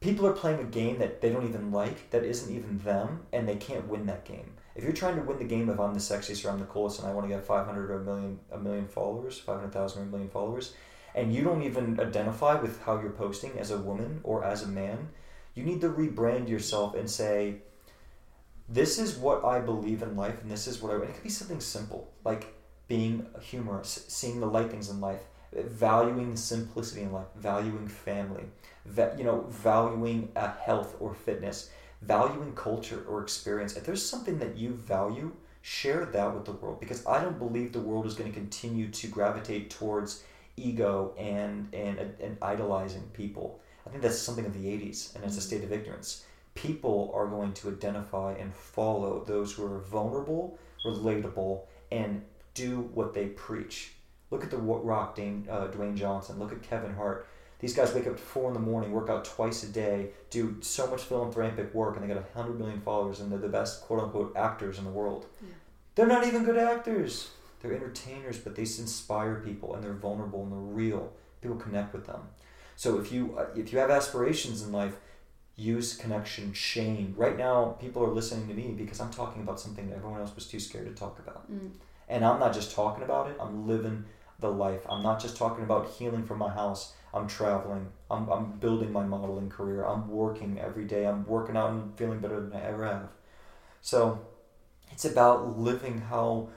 [0.00, 3.46] people are playing a game that they don't even like, that isn't even them, and
[3.46, 4.54] they can't win that game.
[4.78, 7.00] If you're trying to win the game of I'm the sexiest or I'm the coolest
[7.00, 10.08] and I want to get 500 or a million, a million followers, 500,000 or a
[10.08, 10.72] million followers,
[11.16, 14.68] and you don't even identify with how you're posting as a woman or as a
[14.68, 15.08] man,
[15.56, 17.56] you need to rebrand yourself and say,
[18.68, 21.24] this is what I believe in life and this is what I, and it could
[21.24, 22.54] be something simple, like
[22.86, 28.44] being humorous, seeing the light things in life, valuing simplicity in life, valuing family,
[29.16, 31.70] you know, valuing health or fitness,
[32.02, 33.76] valuing culture or experience.
[33.76, 35.32] If there's something that you value,
[35.62, 38.88] share that with the world because I don't believe the world is going to continue
[38.88, 40.22] to gravitate towards
[40.56, 43.60] ego and and and idolizing people.
[43.86, 46.24] I think that's something of the 80s and it's a state of ignorance.
[46.54, 52.22] People are going to identify and follow those who are vulnerable, relatable, and
[52.54, 53.92] do what they preach.
[54.30, 56.38] Look at the Rock, Dane, uh, Dwayne Johnson.
[56.38, 57.26] Look at Kevin Hart.
[57.60, 60.58] These guys wake up at four in the morning, work out twice a day, do
[60.60, 63.82] so much philanthropic work, and they got a hundred million followers, and they're the best
[63.82, 65.26] quote unquote actors in the world.
[65.42, 65.48] Yeah.
[65.94, 67.30] They're not even good actors.
[67.60, 71.12] They're entertainers, but they inspire people, and they're vulnerable and they're real.
[71.40, 72.20] People connect with them.
[72.76, 74.94] So if you uh, if you have aspirations in life,
[75.56, 77.14] use connection, shame.
[77.16, 80.34] Right now, people are listening to me because I'm talking about something that everyone else
[80.36, 81.50] was too scared to talk about.
[81.52, 81.72] Mm.
[82.08, 84.04] And I'm not just talking about it, I'm living
[84.38, 84.82] the life.
[84.88, 86.94] I'm not just talking about healing from my house.
[87.12, 87.88] I'm traveling.
[88.10, 89.84] I'm, I'm building my modeling career.
[89.84, 91.06] I'm working every day.
[91.06, 93.08] I'm working out and feeling better than I ever have.
[93.80, 94.20] So
[94.90, 96.48] it's about living how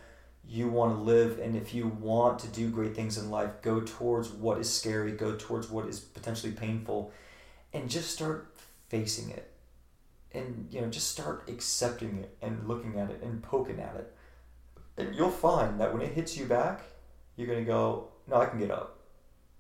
[0.48, 1.40] you want to live.
[1.40, 5.12] And if you want to do great things in life, go towards what is scary,
[5.12, 7.12] go towards what is potentially painful,
[7.74, 8.54] and just start
[8.90, 9.52] facing it.
[10.34, 14.14] And, you know, just start accepting it and looking at it and poking at it
[14.98, 16.82] and you'll find that when it hits you back,
[17.36, 19.00] you're gonna go, no, I can get up.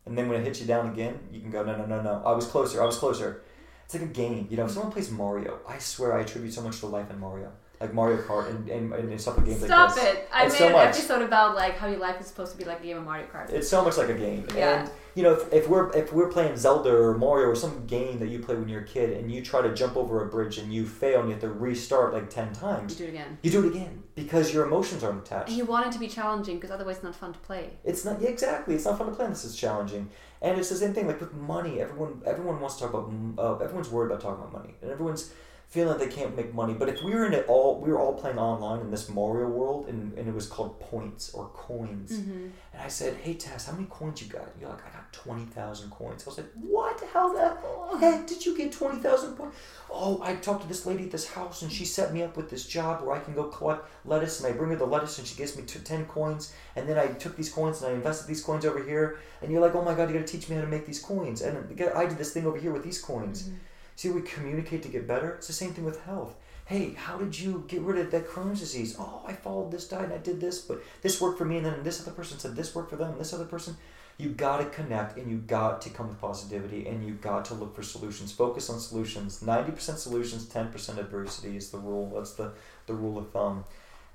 [0.05, 2.23] And then when it hits you down again, you can go, no, no, no, no,
[2.25, 3.43] I was closer, I was closer.
[3.85, 4.47] It's like a game.
[4.49, 7.19] You know, if someone plays Mario, I swear I attribute so much to life in
[7.19, 7.51] Mario.
[7.81, 10.13] Like Mario Kart and, and, and stuff like games Stop like this.
[10.13, 10.29] it!
[10.31, 10.87] I It's made so an much.
[10.89, 13.25] episode about like how your life is supposed to be like a game of Mario
[13.27, 13.49] Kart.
[13.49, 14.47] It's so much like a game.
[14.55, 14.81] Yeah.
[14.81, 18.19] And you know, if, if we're if we're playing Zelda or Mario or some game
[18.19, 20.57] that you play when you're a kid and you try to jump over a bridge
[20.57, 22.93] and you fail and you have to restart like ten times.
[22.97, 23.37] you do it again.
[23.41, 25.49] you do it again because your emotions aren't attached.
[25.49, 27.71] And you want it to be challenging because otherwise it's not fun to play.
[27.83, 28.75] It's not yeah, exactly.
[28.75, 29.27] It's not fun to play.
[29.27, 30.09] This is challenging,
[30.41, 31.07] and it's the same thing.
[31.07, 33.11] Like with money, everyone everyone wants to talk about.
[33.37, 35.33] Uh, everyone's worried about talking about money, and everyone's
[35.71, 36.73] feeling that they can't make money.
[36.73, 39.47] But if we were in it all, we were all playing online in this Mario
[39.47, 42.11] world, and, and it was called points or coins.
[42.11, 42.47] Mm-hmm.
[42.73, 45.11] And I said, "Hey Tess, how many coins you got?" And you're like, "I got
[45.13, 47.01] twenty thousand coins." I was like, "What?
[47.13, 49.55] How the heck did you get twenty thousand points?"
[49.89, 52.49] Oh, I talked to this lady at this house, and she set me up with
[52.49, 55.27] this job where I can go collect lettuce, and I bring her the lettuce, and
[55.27, 56.53] she gives me ten coins.
[56.75, 59.19] And then I took these coins and I invested these coins over here.
[59.41, 61.01] And you're like, "Oh my God, you got to teach me how to make these
[61.01, 61.57] coins." And
[61.95, 63.43] I did this thing over here with these coins.
[63.43, 63.55] Mm-hmm.
[64.01, 65.35] See, we communicate to get better.
[65.35, 66.33] It's the same thing with health.
[66.65, 68.95] Hey, how did you get rid of that Crohn's disease?
[68.97, 71.67] Oh, I followed this diet and I did this, but this worked for me, and
[71.67, 73.77] then this other person said this worked for them, and this other person.
[74.17, 77.53] You got to connect and you got to come with positivity and you got to
[77.53, 78.31] look for solutions.
[78.31, 79.43] Focus on solutions.
[79.43, 82.11] 90% solutions, 10% adversity is the rule.
[82.15, 82.53] That's the,
[82.87, 83.65] the rule of thumb.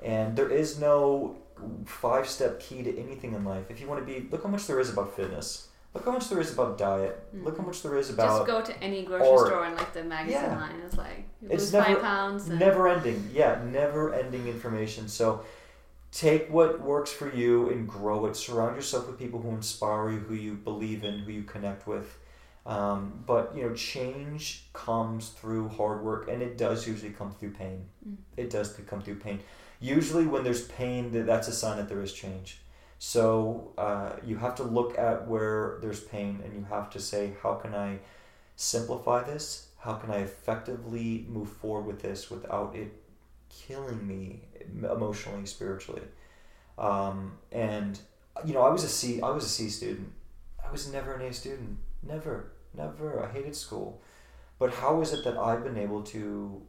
[0.02, 1.36] And there is no
[1.84, 3.70] five step key to anything in life.
[3.70, 5.68] If you want to be, look how much there is about fitness.
[5.96, 7.24] Look how much there is about diet.
[7.34, 7.46] Mm-hmm.
[7.46, 8.46] Look how much there is about.
[8.46, 9.46] Just go to any grocery art.
[9.46, 10.56] store and like the magazine yeah.
[10.58, 10.80] line.
[10.80, 12.48] is like it's never, five pounds.
[12.48, 12.58] And...
[12.58, 13.30] Never ending.
[13.32, 15.08] Yeah, never ending information.
[15.08, 15.42] So
[16.12, 18.36] take what works for you and grow it.
[18.36, 22.18] Surround yourself with people who inspire you, who you believe in, who you connect with.
[22.66, 27.52] Um, but you know, change comes through hard work, and it does usually come through
[27.52, 27.86] pain.
[28.06, 28.16] Mm.
[28.36, 29.40] It does come through pain.
[29.80, 32.58] Usually, when there's pain, that's a sign that there is change.
[32.98, 37.32] So uh, you have to look at where there's pain, and you have to say,
[37.42, 37.98] how can I
[38.56, 39.68] simplify this?
[39.78, 42.92] How can I effectively move forward with this without it
[43.48, 44.40] killing me
[44.82, 46.02] emotionally, spiritually?
[46.78, 47.98] Um, and
[48.44, 49.20] you know, I was a C.
[49.20, 50.12] I was a C student.
[50.66, 51.78] I was never an A student.
[52.02, 52.52] Never.
[52.74, 53.22] Never.
[53.22, 54.02] I hated school.
[54.58, 56.62] But how is it that I've been able to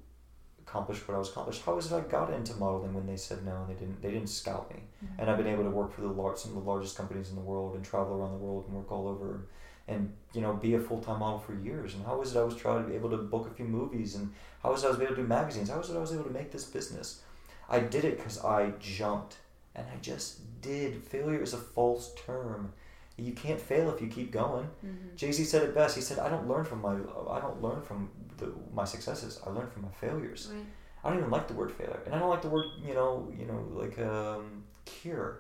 [0.68, 1.64] accomplish what I was accomplished?
[1.66, 4.12] How is it I got into modeling when they said no and they didn't they
[4.12, 4.82] didn't scout me?
[5.04, 5.22] Mm-hmm.
[5.22, 7.36] And I've been able to work for the large some of the largest companies in
[7.36, 9.48] the world and travel around the world and work all over
[9.88, 11.94] and you know be a full time model for years.
[11.94, 14.16] And how is it I was trying to be able to book a few movies
[14.16, 15.70] and how is it I was able to do magazines?
[15.70, 17.22] How is it I was able to make this business?
[17.70, 19.38] I did it because I jumped
[19.76, 21.04] and I just did.
[21.04, 22.74] Failure is a false term
[23.18, 24.66] you can't fail if you keep going.
[24.86, 25.16] Mm-hmm.
[25.16, 25.96] Jay Z said it best.
[25.96, 29.40] He said, "I don't learn from my I don't learn from the, my successes.
[29.46, 30.64] I learn from my failures." Right.
[31.04, 33.32] I don't even like the word failure, and I don't like the word you know
[33.38, 35.40] you know like um, cure.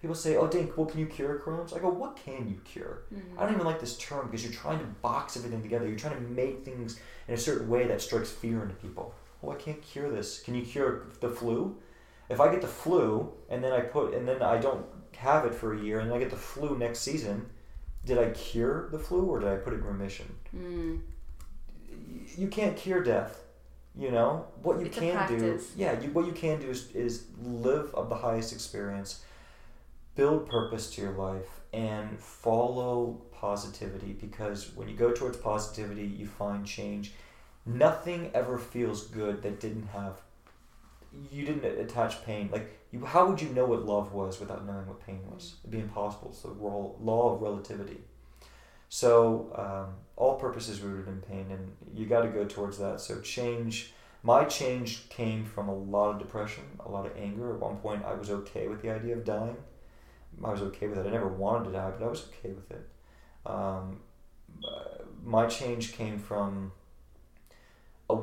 [0.00, 3.02] People say, "Oh, Dink, well, can you cure Crohn's?" I go, "What can you cure?"
[3.14, 3.38] Mm-hmm.
[3.38, 5.86] I don't even like this term because you're trying to box everything together.
[5.86, 9.14] You're trying to make things in a certain way that strikes fear into people.
[9.42, 10.40] Oh, I can't cure this.
[10.40, 11.76] Can you cure the flu?
[12.28, 14.86] If I get the flu and then I put and then I don't
[15.20, 17.46] have it for a year and I get the flu next season,
[18.04, 20.34] did I cure the flu or did I put it in remission?
[20.56, 21.00] Mm.
[22.36, 23.44] You can't cure death.
[23.96, 25.60] You know what you it's can do.
[25.76, 29.24] Yeah, you, what you can do is, is live of the highest experience,
[30.14, 34.12] build purpose to your life, and follow positivity.
[34.12, 37.12] Because when you go towards positivity, you find change.
[37.66, 40.20] Nothing ever feels good that didn't have
[41.30, 42.48] you didn't attach pain.
[42.52, 45.56] Like, you, how would you know what love was without knowing what pain was?
[45.62, 46.30] It'd be impossible.
[46.30, 48.00] It's the law of relativity.
[48.88, 53.00] So, um, all purpose is rooted in pain, and you got to go towards that.
[53.00, 53.92] So, change.
[54.22, 57.54] My change came from a lot of depression, a lot of anger.
[57.54, 59.56] At one point, I was okay with the idea of dying.
[60.44, 61.06] I was okay with it.
[61.06, 62.88] I never wanted to die, but I was okay with it.
[63.46, 64.00] Um,
[65.24, 66.72] my change came from
[68.08, 68.16] a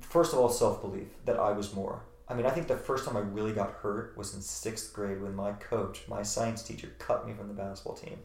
[0.00, 2.02] first of all, self belief that I was more.
[2.30, 5.20] I mean, I think the first time I really got hurt was in sixth grade
[5.20, 8.20] when my coach, my science teacher, cut me from the basketball team.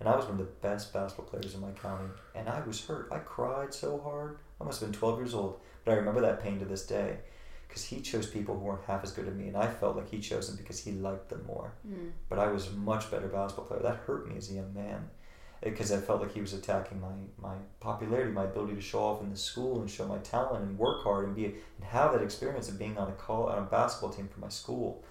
[0.00, 2.08] And I was one of the best basketball players in my county.
[2.34, 3.08] And I was hurt.
[3.12, 4.38] I cried so hard.
[4.58, 5.60] I must have been 12 years old.
[5.84, 7.18] But I remember that pain to this day
[7.68, 9.48] because he chose people who weren't half as good as me.
[9.48, 11.74] And I felt like he chose them because he liked them more.
[11.86, 12.12] Mm.
[12.30, 13.82] But I was a much better basketball player.
[13.82, 15.10] That hurt me as a young man
[15.62, 19.22] because I felt like he was attacking my, my popularity, my ability to show off
[19.22, 22.22] in the school and show my talent and work hard and be and have that
[22.22, 25.02] experience of being on a call on a basketball team for my school.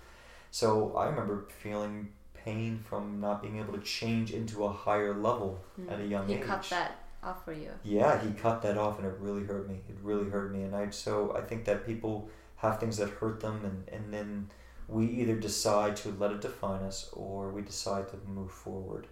[0.52, 5.64] So I remember feeling pain from not being able to change into a higher level
[5.80, 5.92] mm.
[5.92, 6.42] at a young he age.
[6.42, 7.70] He cut that off for you.
[7.84, 9.76] Yeah, he cut that off, and it really hurt me.
[9.88, 13.40] It really hurt me, and I so I think that people have things that hurt
[13.40, 14.50] them, and and then
[14.88, 19.08] we either decide to let it define us or we decide to move forward.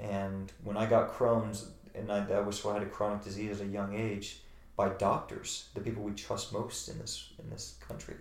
[0.00, 3.60] And when I got Crohn's, and I, that was so I had a chronic disease
[3.60, 4.40] at a young age
[4.76, 8.16] by doctors, the people we trust most in this in this country.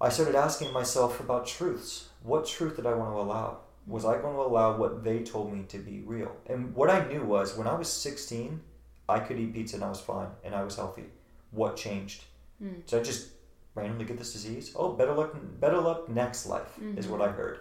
[0.00, 2.08] I started asking myself about truths.
[2.22, 3.58] What truth did I want to allow?
[3.86, 6.36] Was I going to allow what they told me to be real?
[6.46, 8.60] And what I knew was when I was 16,
[9.08, 11.06] I could eat pizza and I was fine and I was healthy.
[11.50, 12.24] What changed?
[12.62, 12.82] Mm.
[12.86, 13.30] So I just
[13.74, 14.72] randomly get this disease?
[14.76, 16.98] Oh, better luck, better luck next life mm-hmm.
[16.98, 17.60] is what I heard.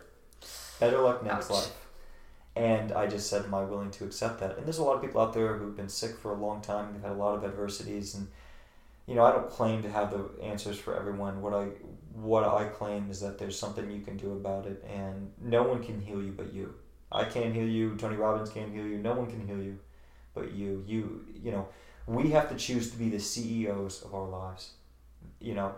[0.79, 1.57] Better luck next Ouch.
[1.57, 1.86] life.
[2.57, 4.57] And I just said, Am I willing to accept that?
[4.57, 6.91] And there's a lot of people out there who've been sick for a long time.
[6.91, 8.15] They've had a lot of adversities.
[8.15, 8.27] And,
[9.05, 11.43] you know, I don't claim to have the answers for everyone.
[11.43, 11.65] What I,
[12.15, 14.83] what I claim is that there's something you can do about it.
[14.91, 16.73] And no one can heal you but you.
[17.11, 17.95] I can't heal you.
[17.95, 18.97] Tony Robbins can't heal you.
[18.97, 19.77] No one can heal you
[20.33, 20.83] but you.
[20.87, 21.67] You, you know,
[22.07, 24.71] we have to choose to be the CEOs of our lives.
[25.39, 25.75] You know,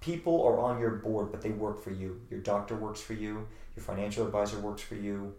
[0.00, 2.22] people are on your board, but they work for you.
[2.30, 3.46] Your doctor works for you.
[3.76, 5.34] Your financial advisor works for you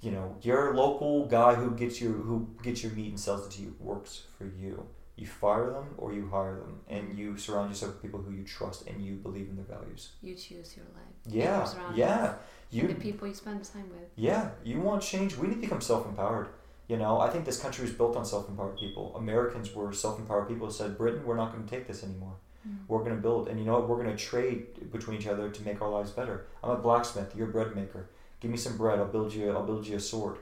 [0.00, 3.50] you know your local guy who gets your who gets your meat and sells it
[3.56, 4.86] to you works for you
[5.16, 8.44] You fire them or you hire them, and you surround yourself with people who you
[8.56, 10.02] trust and you believe in their values.
[10.26, 11.14] You choose your life.
[11.40, 11.98] Yeah, surroundings.
[12.04, 12.34] yeah.
[12.70, 14.08] You, You the people you spend time with.
[14.28, 15.30] yeah, you want change.
[15.40, 16.48] We need to become self-empowered.
[16.90, 19.04] You know, I think this country was built on self-empowered people.
[19.24, 20.66] Americans were self-empowered people.
[20.68, 22.36] who Said Britain, we're not going to take this anymore.
[22.66, 22.78] Mm.
[22.88, 23.86] We're going to build, and you know what?
[23.88, 26.36] We're going to trade between each other to make our lives better.
[26.64, 27.30] I'm a blacksmith.
[27.36, 28.02] You're a bread maker.
[28.40, 28.98] Give me some bread.
[28.98, 29.50] I'll build you.
[29.50, 30.38] I'll build you a sword.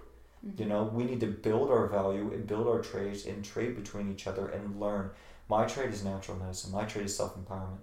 [0.46, 0.60] Mhm.
[0.60, 4.10] You know, we need to build our value and build our trades and trade between
[4.10, 5.10] each other and learn.
[5.48, 6.70] My trade is natural medicine.
[6.72, 7.78] My trade is self empowerment.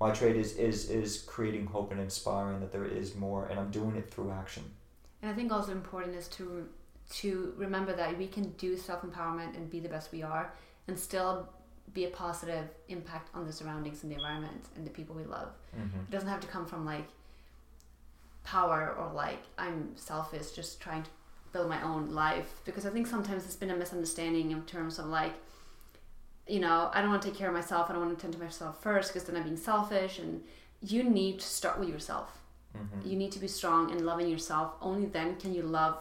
[0.00, 3.70] My trade is, is is creating hope and inspiring that there is more, and I'm
[3.70, 4.64] doing it through action.
[5.22, 6.66] And I think also important is to
[7.10, 10.52] to remember that we can do self empowerment and be the best we are,
[10.88, 11.48] and still
[11.92, 15.48] be a positive impact on the surroundings and the environment and the people we love.
[15.76, 16.00] Mm-hmm.
[16.00, 17.08] It doesn't have to come from like
[18.50, 21.10] power or like I'm selfish, just trying to
[21.52, 22.60] build my own life.
[22.64, 25.34] Because I think sometimes it's been a misunderstanding in terms of like,
[26.48, 27.88] you know, I don't want to take care of myself.
[27.88, 30.18] I don't want to tend to myself first because then I'm being selfish.
[30.18, 30.42] And
[30.80, 32.38] you need to start with yourself.
[32.76, 33.08] Mm-hmm.
[33.08, 34.74] You need to be strong and loving yourself.
[34.80, 35.98] Only then can you love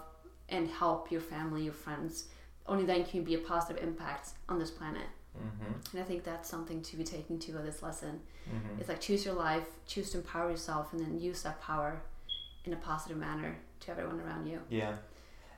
[0.49, 2.25] and help your family, your friends.
[2.65, 5.07] Only then can you be a positive impact on this planet.
[5.37, 5.73] Mm-hmm.
[5.91, 8.21] And I think that's something to be taken to of this lesson.
[8.47, 8.79] Mm-hmm.
[8.79, 12.01] It's like choose your life, choose to empower yourself, and then use that power
[12.65, 14.59] in a positive manner to everyone around you.
[14.69, 14.93] Yeah.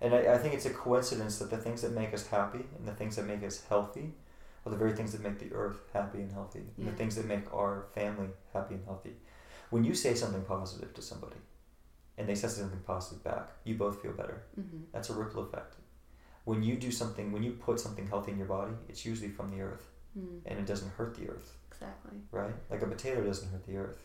[0.02, 2.88] And I, I think it's a coincidence that the things that make us happy and
[2.88, 4.14] the things that make us healthy
[4.66, 6.60] are the very things that make the earth happy and healthy.
[6.60, 6.92] And Yeah.
[6.92, 9.16] the things that make our family happy and healthy.
[9.70, 11.38] When you say something positive to somebody
[12.18, 14.44] and they say something positive back, you both feel better.
[14.60, 14.78] Mm-hmm.
[14.92, 15.76] That's a ripple effect.
[16.46, 19.50] When you do something, when you put something healthy in your body, it's usually from
[19.50, 19.88] the earth
[20.20, 22.18] Mm, and it doesn't hurt the earth, exactly.
[22.32, 22.54] right?
[22.70, 23.98] Like a potato doesn't hurt the earth.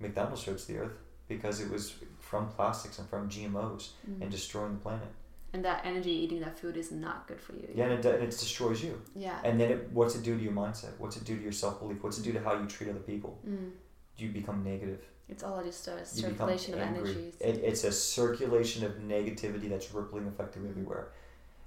[0.00, 0.96] McDonald's hurts the earth
[1.28, 4.22] because it was from plastics and from GMOs Mm.
[4.22, 5.08] and destroying the planet.
[5.52, 7.66] and that energy eating that food is not good for you.
[7.74, 9.00] Yeah, and it, and it destroys you.
[9.14, 9.38] Yeah.
[9.42, 10.92] And then it, what's it do to your mindset?
[10.98, 12.02] What's it do to your self belief?
[12.02, 13.38] What's it do to how you treat other people?
[13.48, 13.70] Mm.
[14.18, 15.00] You become negative.
[15.28, 17.34] It's all just a circulation of energies.
[17.40, 21.08] It, it's a circulation of negativity that's rippling effective everywhere.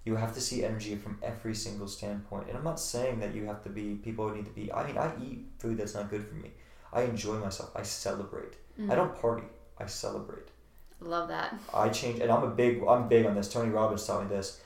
[0.06, 2.48] You have to see energy from every single standpoint.
[2.48, 4.98] And I'm not saying that you have to be, people need to be, I mean,
[4.98, 6.52] I eat food that's not good for me.
[6.94, 7.72] I enjoy myself.
[7.76, 8.54] I celebrate.
[8.80, 8.92] Mm.
[8.92, 9.44] I don't party.
[9.78, 10.48] I celebrate.
[11.02, 11.56] love that.
[11.74, 13.52] I change, and I'm a big, I'm big on this.
[13.52, 14.60] Tony Robbins taught me this.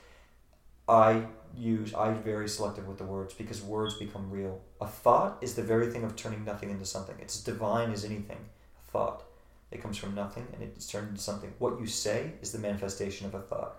[0.87, 4.61] I use, I'm very selective with the words because words become real.
[4.81, 7.15] A thought is the very thing of turning nothing into something.
[7.21, 8.39] It's divine as anything.
[8.77, 9.23] A thought,
[9.71, 11.53] it comes from nothing and it's turned into something.
[11.59, 13.75] What you say is the manifestation of a thought.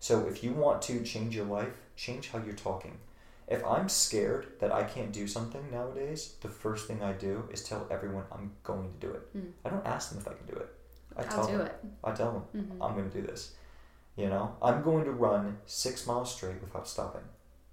[0.00, 2.98] So if you want to change your life, change how you're talking.
[3.46, 7.62] If I'm scared that I can't do something nowadays, the first thing I do is
[7.62, 9.36] tell everyone I'm going to do it.
[9.36, 9.50] Mm.
[9.64, 10.68] I don't ask them if I can do it.
[11.16, 11.60] I I'll tell them.
[11.66, 11.74] it.
[12.02, 12.62] I tell them.
[12.64, 13.54] hmm I'm going to do this.
[14.16, 17.22] You know, I'm going to run six miles straight without stopping,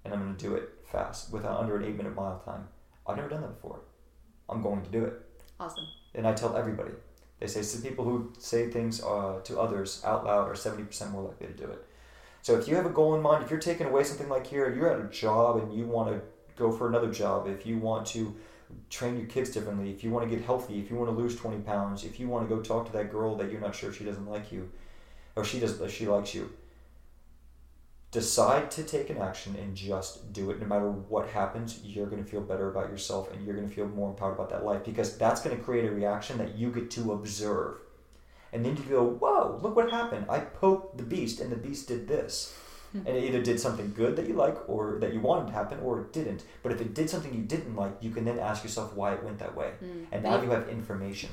[0.04, 2.68] and I'm going to do it fast without under an eight minute mile time.
[3.06, 3.80] I've never done that before.
[4.48, 5.14] I'm going to do it,
[5.58, 5.86] Awesome.
[6.14, 6.90] and I tell everybody.
[7.40, 11.12] They say some people who say things uh, to others out loud are seventy percent
[11.12, 11.84] more likely to do it.
[12.42, 14.74] So if you have a goal in mind, if you're taking away something like here,
[14.74, 16.20] you're at a job and you want to
[16.56, 18.34] go for another job, if you want to
[18.90, 21.36] train your kids differently, if you want to get healthy, if you want to lose
[21.36, 23.92] 20 pounds, if you want to go talk to that girl that you're not sure
[23.92, 24.70] she doesn't like you,
[25.36, 26.50] or she does she likes you,
[28.10, 30.60] decide to take an action and just do it.
[30.60, 33.74] No matter what happens, you're going to feel better about yourself and you're going to
[33.74, 36.72] feel more empowered about that life because that's going to create a reaction that you
[36.72, 37.81] get to observe.
[38.52, 40.26] And then you go, whoa, look what happened.
[40.28, 42.56] I poked the beast and the beast did this.
[42.94, 45.78] And it either did something good that you like or that you wanted to happen
[45.80, 46.44] or it didn't.
[46.62, 49.22] But if it did something you didn't like, you can then ask yourself why it
[49.24, 49.70] went that way.
[49.82, 50.06] Mm.
[50.12, 51.30] And now you have information.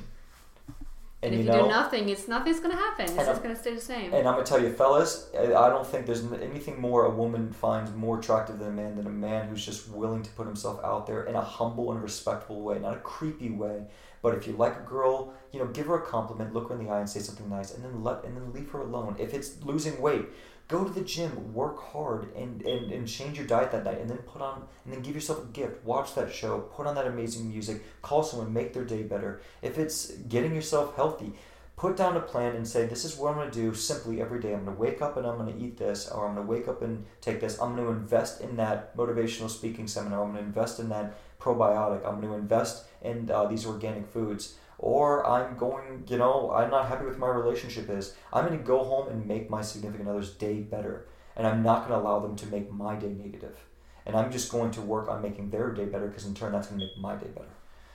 [1.21, 3.03] And, And, if you you, do nothing, it's nothing's gonna happen.
[3.03, 4.13] It's just I'm- gonna stay the same.
[4.13, 7.51] and I'm gonna tell you, fellas, I I don't think there's anything more a woman
[7.51, 10.79] finds more attractive than a man than a man who's just willing to put himself
[10.81, 13.83] out there in a humble and respectful way, not a creepy way.
[14.21, 16.85] But if you like a girl, you know, give her a compliment, look her in
[16.85, 19.15] the eye, and say something nice, and then let and then leave her alone.
[19.19, 20.25] If it's losing weight,
[20.67, 24.09] go to the gym, work hard, and, and, and change your diet that night, and
[24.09, 25.83] then put on and then give yourself a gift.
[25.83, 29.41] Watch that show, put on that amazing music, call someone, make their day better.
[29.61, 31.33] If it's getting yourself healthy,
[31.79, 34.41] put down a plan and say this is what i'm going to do simply every
[34.41, 36.45] day i'm going to wake up and i'm going to eat this or i'm going
[36.45, 40.21] to wake up and take this i'm going to invest in that motivational speaking seminar
[40.21, 44.07] i'm going to invest in that probiotic i'm going to invest in uh, these organic
[44.07, 48.57] foods or i'm going you know i'm not happy with my relationship is i'm going
[48.57, 52.05] to go home and make my significant other's day better and i'm not going to
[52.05, 53.57] allow them to make my day negative.
[54.05, 56.67] and i'm just going to work on making their day better because in turn that's
[56.67, 57.49] going to make my day better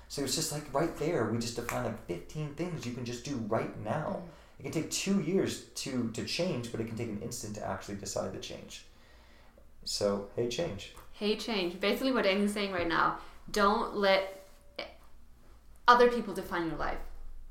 [0.08, 3.24] so it's just like right there, we just define like 15 things you can just
[3.24, 4.22] do right now.
[4.58, 7.66] It can take two years to, to change, but it can take an instant to
[7.66, 8.84] actually decide to change.
[9.84, 10.94] So, hey, change.
[11.12, 11.80] Hey, change.
[11.80, 13.18] Basically, what Danny's saying right now
[13.50, 14.46] don't let
[15.86, 16.98] other people define your life.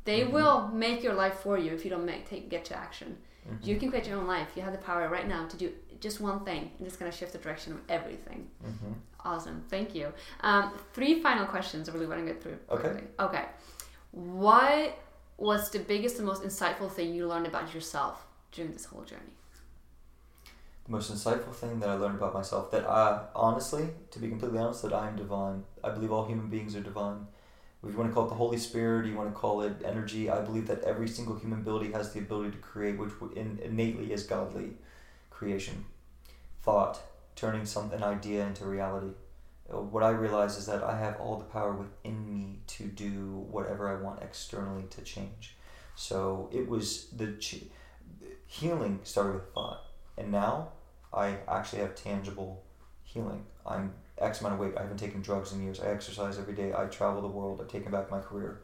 [0.05, 0.31] They Mhm.
[0.31, 3.17] will make your life for you if you don't make take get to action.
[3.47, 3.65] Mhm.
[3.65, 4.55] You can create your own life.
[4.55, 7.31] You have the power right now to do just one thing, and it's gonna shift
[7.31, 8.49] the direction of everything.
[8.63, 8.95] Mhm.
[9.25, 10.11] Awesome, thank you.
[10.41, 11.87] Um, three final questions.
[11.87, 12.59] I really want to get through.
[12.69, 13.07] Okay.
[13.19, 13.45] Okay.
[14.11, 14.97] What
[15.37, 19.33] was the biggest and most insightful thing you learned about yourself during this whole journey?
[20.85, 24.59] The most insightful thing that I learned about myself that I, honestly, to be completely
[24.59, 25.63] honest, that I am divine.
[25.83, 27.27] I believe all human beings are divine.
[27.83, 30.29] If you want to call it the Holy Spirit, you want to call it energy,
[30.29, 34.23] I believe that every single human ability has the ability to create, which innately is
[34.23, 34.77] godly
[35.29, 35.83] creation.
[36.61, 37.01] Thought,
[37.35, 39.11] turning some an idea into reality.
[39.69, 43.45] Uh, What I realize is that I have all the power within me to do
[43.51, 45.57] whatever I want externally to change.
[45.95, 47.35] So it was the
[48.47, 49.83] healing started with thought,
[50.17, 50.69] and now
[51.13, 52.63] I actually have tangible
[53.03, 53.45] healing.
[53.65, 54.73] I'm X amount of weight.
[54.77, 55.79] I haven't taken drugs in years.
[55.79, 56.73] I exercise every day.
[56.73, 57.59] I travel the world.
[57.61, 58.61] I've taken back my career.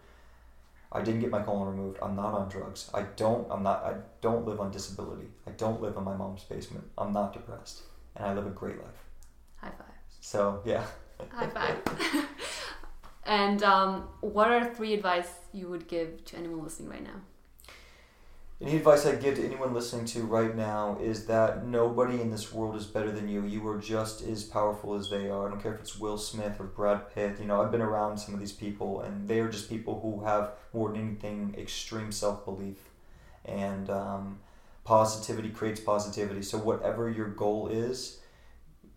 [0.92, 2.00] I didn't get my colon removed.
[2.02, 2.90] I'm not on drugs.
[2.94, 3.48] I don't.
[3.52, 3.84] I'm not.
[3.84, 5.28] I don't live on disability.
[5.48, 6.86] I don't live in my mom's basement.
[6.98, 7.82] I'm not depressed,
[8.16, 9.04] and I live a great life.
[9.58, 9.96] High five.
[10.20, 10.86] So yeah.
[11.32, 11.78] High five.
[13.26, 17.22] and um, what are three advice you would give to anyone listening right now?
[18.62, 22.52] Any advice I'd give to anyone listening to right now is that nobody in this
[22.52, 23.46] world is better than you.
[23.46, 25.48] You are just as powerful as they are.
[25.48, 27.40] I don't care if it's Will Smith or Brad Pitt.
[27.40, 30.26] You know, I've been around some of these people, and they are just people who
[30.26, 32.80] have more than anything extreme self belief,
[33.46, 34.40] and um,
[34.84, 36.42] positivity creates positivity.
[36.42, 38.20] So whatever your goal is,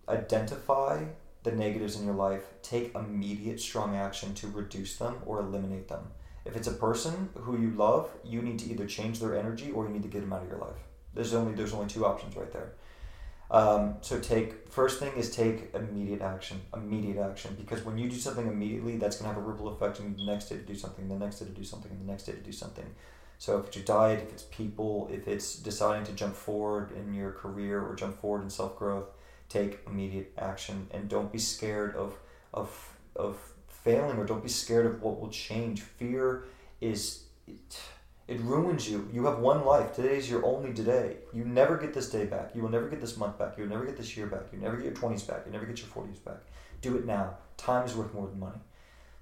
[0.08, 1.04] identify
[1.44, 2.42] the negatives in your life.
[2.62, 6.08] Take immediate strong action to reduce them or eliminate them.
[6.44, 9.86] If it's a person who you love, you need to either change their energy or
[9.86, 10.76] you need to get them out of your life.
[11.14, 12.72] There's only there's only two options right there.
[13.50, 18.16] Um, so take first thing is take immediate action, immediate action, because when you do
[18.16, 21.06] something immediately, that's gonna have a ripple effect, and the next day to do something,
[21.06, 22.86] the next day to do something, and the next day to do something.
[23.38, 27.12] So if it's your diet, if it's people, if it's deciding to jump forward in
[27.12, 29.10] your career or jump forward in self growth,
[29.50, 32.14] take immediate action, and don't be scared of
[32.54, 33.36] of of
[33.82, 35.82] failing or don't be scared of what will change.
[35.82, 36.44] Fear
[36.80, 37.80] is it,
[38.28, 39.08] it ruins you.
[39.12, 39.94] You have one life.
[39.94, 41.16] Today is your only today.
[41.32, 42.54] You never get this day back.
[42.54, 43.58] You will never get this month back.
[43.58, 44.44] You'll never get this year back.
[44.52, 45.42] You never get your twenties back.
[45.46, 46.38] You never get your forties back.
[46.80, 47.38] Do it now.
[47.56, 48.58] Time is worth more than money.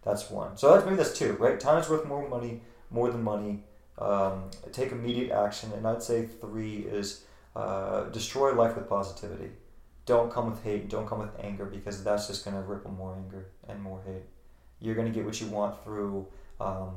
[0.03, 0.57] That's one.
[0.57, 1.61] So that's maybe that's two, right?
[1.61, 3.65] Time is worth more money, more than money.
[3.99, 9.51] Um, take immediate action, and I'd say three is uh, destroy life with positivity.
[10.07, 10.89] Don't come with hate.
[10.89, 14.23] Don't come with anger because that's just going to ripple more anger and more hate.
[14.81, 16.27] You're going to get what you want through
[16.61, 16.95] um,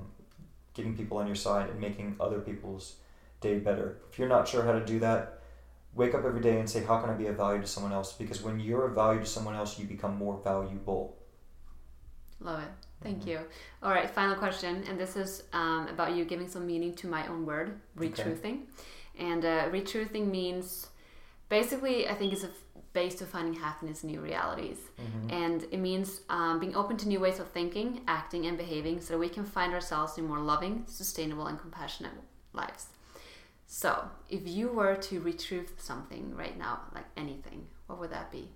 [0.74, 2.96] getting people on your side and making other people's
[3.42, 3.98] day better.
[4.12, 5.42] If you're not sure how to do that,
[5.94, 8.14] wake up every day and say, How can I be of value to someone else?
[8.14, 11.18] Because when you're of value to someone else, you become more valuable.
[12.40, 12.70] Love it.
[13.02, 13.28] Thank Mhm.
[13.28, 13.40] you.
[13.82, 17.28] All right, final question, and this is um, about you giving some meaning to my
[17.28, 18.68] own word, retruthing.
[19.18, 20.88] And uh, retruthing means
[21.50, 22.50] basically, I think, it's a
[22.94, 24.78] base to finding happiness in new realities.
[25.02, 25.30] Mm-hmm.
[25.32, 29.14] And it means um, being open to new ways of thinking, acting, and behaving so
[29.14, 32.14] that we can find ourselves in more loving, sustainable, and compassionate
[32.54, 32.88] lives.
[33.66, 38.50] So, if you were to retruth something right now, like anything, what would that be?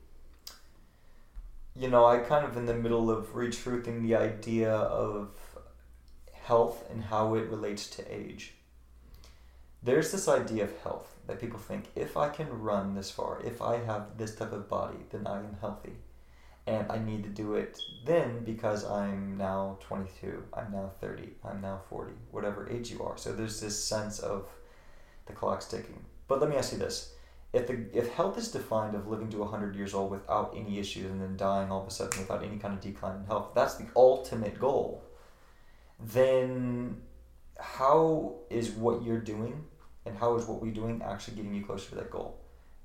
[1.76, 5.30] You know, I kind of in the middle of retruthing the idea of
[6.34, 8.54] health and how it relates to age.
[9.82, 13.61] There's this idea of health that people think if I can run this far, if
[13.61, 15.93] I have this type of body, then I am healthy.
[16.65, 21.61] And I need to do it then because I'm now 22, I'm now 30, I'm
[21.61, 23.17] now 40, whatever age you are.
[23.17, 24.47] So there's this sense of
[25.28, 26.03] the clock's ticking.
[26.28, 27.13] But let me ask you this
[27.53, 31.05] if the if health is defined of living to 100 years old without any issues
[31.05, 33.75] and then dying all of a sudden without any kind of decline in health that's
[33.75, 35.03] the ultimate goal
[35.99, 37.01] then
[37.59, 39.63] how is what you're doing
[40.08, 42.39] and how is what we're doing actually getting you closer to that goal?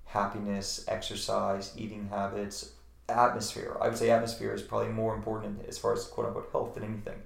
[0.04, 2.72] Happiness exercise eating habits
[3.08, 3.76] atmosphere.
[3.80, 6.84] I would say atmosphere is probably more important as far as quote unquote health than
[6.84, 7.22] anything.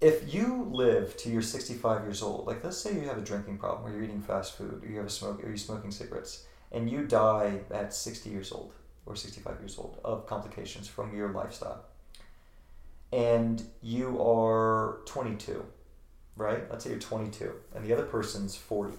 [0.00, 3.58] If you live to you're 65 years old, like let's say you have a drinking
[3.58, 6.46] problem or you're eating fast food or you have a smoke or you're smoking cigarettes
[6.72, 8.72] and you die at 60 years old
[9.04, 11.84] or 65 years old of complications from your lifestyle
[13.12, 15.64] and you are 22,
[16.40, 16.68] right?
[16.70, 18.96] Let's say you're 22 and the other person's 40.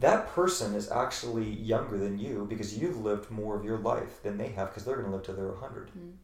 [0.00, 4.38] That person is actually younger than you because you've lived more of your life than
[4.38, 5.90] they have because they're going to live till they're 100.
[5.90, 6.14] Mm.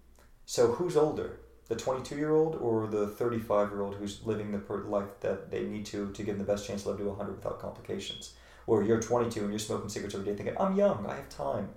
[0.44, 1.38] So who's older?
[1.70, 5.62] the 22 year old or the 35 year old who's living the life that they
[5.62, 8.34] need to to give them the best chance to live to 100 without complications
[8.66, 11.68] or you're 22 and you're smoking cigarettes every day thinking i'm young i have time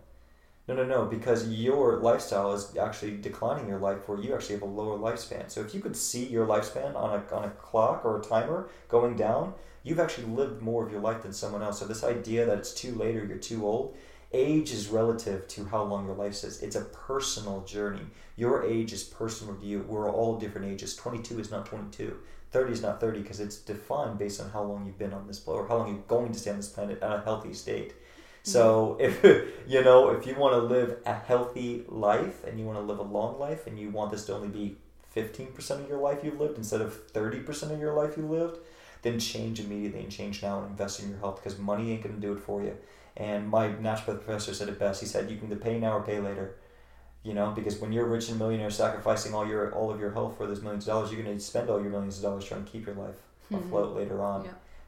[0.66, 4.61] No, no, no, because your lifestyle is actually declining your life where you actually have
[4.61, 5.49] a lower lifespan.
[5.49, 8.70] So if you could see your lifespan on a, on a clock or a timer
[8.88, 11.80] going down, you've actually lived more of your life than someone else.
[11.80, 13.97] So this idea that it's too late or you're too old,
[14.32, 16.64] age is relative to how long your life is.
[16.64, 18.05] It's a personal journey.
[18.38, 19.82] Your age is personal to you.
[19.82, 20.95] We're all different ages.
[20.95, 22.18] 22 is not 22.
[22.51, 25.39] 30 is not 30 because it's defined based on how long you've been on this
[25.39, 27.93] planet or how long you're going to stay on this planet at a healthy state.
[28.43, 29.23] So if
[29.67, 32.99] you know if you want to live a healthy life and you want to live
[32.99, 34.75] a long life and you want this to only be
[35.15, 38.57] 15% of your life you've lived instead of 30% of your life you lived,
[39.03, 42.15] then change immediately and change now and invest in your health because money ain't going
[42.15, 42.75] to do it for you.
[43.15, 44.99] And my naturopath professor said it best.
[45.01, 46.55] He said you can either pay now or pay later.
[47.21, 50.35] You know, because when you're rich and millionaire, sacrificing all your all of your health
[50.35, 52.65] for those millions of dollars, you're going to spend all your millions of dollars trying
[52.65, 53.15] to keep your life
[53.51, 53.59] Mhm.
[53.59, 54.43] afloat later on.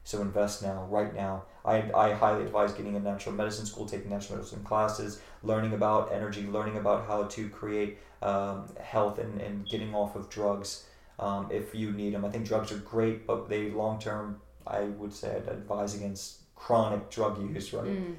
[0.06, 1.44] So invest now, right now.
[1.66, 6.14] I, I highly advise getting a natural medicine school, taking natural medicine classes, learning about
[6.14, 10.86] energy, learning about how to create um, health and, and getting off of drugs
[11.18, 12.24] um, if you need them.
[12.24, 16.38] I think drugs are great, but they long term, I would say I'd advise against
[16.56, 17.86] chronic drug use, right?
[17.86, 18.16] Mm.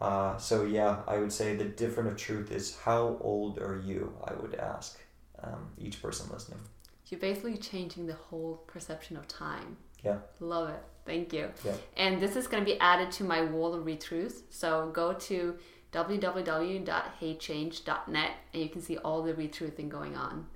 [0.00, 4.12] Uh, so yeah, I would say the different of truth is how old are you?
[4.24, 4.98] I would ask
[5.42, 6.60] um, each person listening.
[7.06, 9.76] You're basically changing the whole perception of time.
[10.04, 10.18] Yeah.
[10.40, 10.82] Love it.
[11.06, 11.48] Thank you.
[11.64, 11.72] Yeah.
[11.96, 14.42] And this is going to be added to my wall of retruths.
[14.50, 15.56] So go to
[15.92, 20.46] www.heychange.net and you can see all the retruthing going on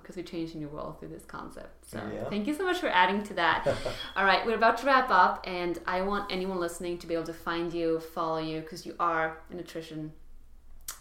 [0.00, 1.90] because we're changing your world through this concept.
[1.90, 2.28] So Yeah.
[2.28, 3.66] thank you so much for adding to that.
[4.16, 7.24] all right, we're about to wrap up, and I want anyone listening to be able
[7.24, 10.12] to find you, follow you, because you are a nutrition.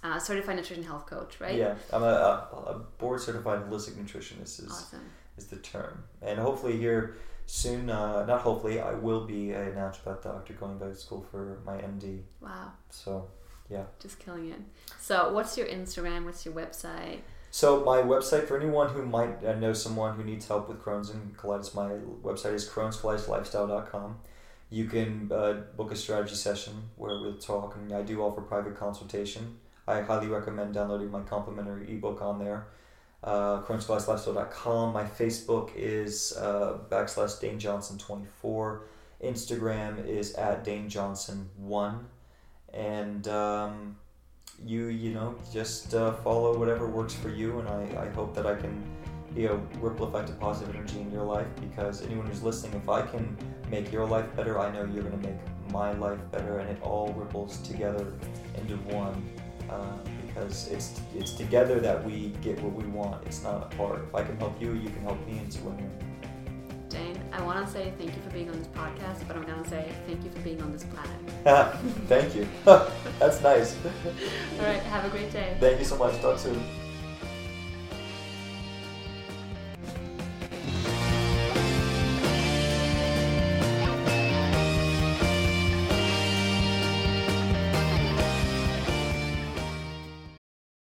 [0.02, 1.56] Uh, certified nutrition health coach, right?
[1.56, 5.02] Yeah, I'm a, a, a board certified holistic nutritionist is, Awesome.
[5.38, 6.04] Is the term.
[6.22, 7.16] And hopefully here
[7.46, 11.60] soon, uh, not hopefully, I will be a naturopath doctor going back to school for
[11.66, 12.22] my MD.
[12.42, 12.72] Wow.
[12.90, 13.28] So,
[13.70, 13.84] yeah.
[14.00, 14.60] Just killing it.
[15.00, 16.26] So, what's your Instagram?
[16.26, 17.20] What's your website?
[17.56, 21.12] So my website for anyone who might uh, know someone who needs help with Crohn's
[21.12, 21.90] and colitis, my
[22.24, 24.18] website is crohnscolitislifestyle.com.
[24.72, 28.76] You can uh, book a strategy session where we'll talk, and I do offer private
[28.76, 29.58] consultation.
[29.88, 32.70] I highly recommend downloading my complimentary ebook on there.
[33.24, 34.94] Uh, crohnscolitislifestyle.com.
[34.94, 38.84] My Facebook is uh, backslash Dane Johnson 24.
[39.24, 42.06] Instagram is at Dane Johnson 1.
[42.74, 43.96] And um,
[44.66, 48.46] you you know just uh, follow whatever works for you and I, I hope that
[48.46, 48.84] i can
[49.34, 52.88] be a ripple effect of positive energy in your life because anyone who's listening if
[52.88, 53.36] i can
[53.70, 55.40] make your life better i know you're going to make
[55.72, 58.14] my life better and it all ripples together
[58.58, 59.28] into one
[59.70, 59.98] uh,
[60.34, 63.26] because it's it's together that we get what we want.
[63.26, 64.02] It's not apart.
[64.08, 65.92] If i can help you you can help me and it's a win-win
[66.90, 69.64] Dane, I want to say thank you for being on this podcast, but I'm going
[69.64, 71.76] to say thank you for being on this planet.
[72.08, 72.48] thank you.
[73.20, 73.76] That's nice.
[74.60, 75.58] All right, have a great day.
[75.60, 76.20] thank you so much.
[76.22, 76.62] Talk soon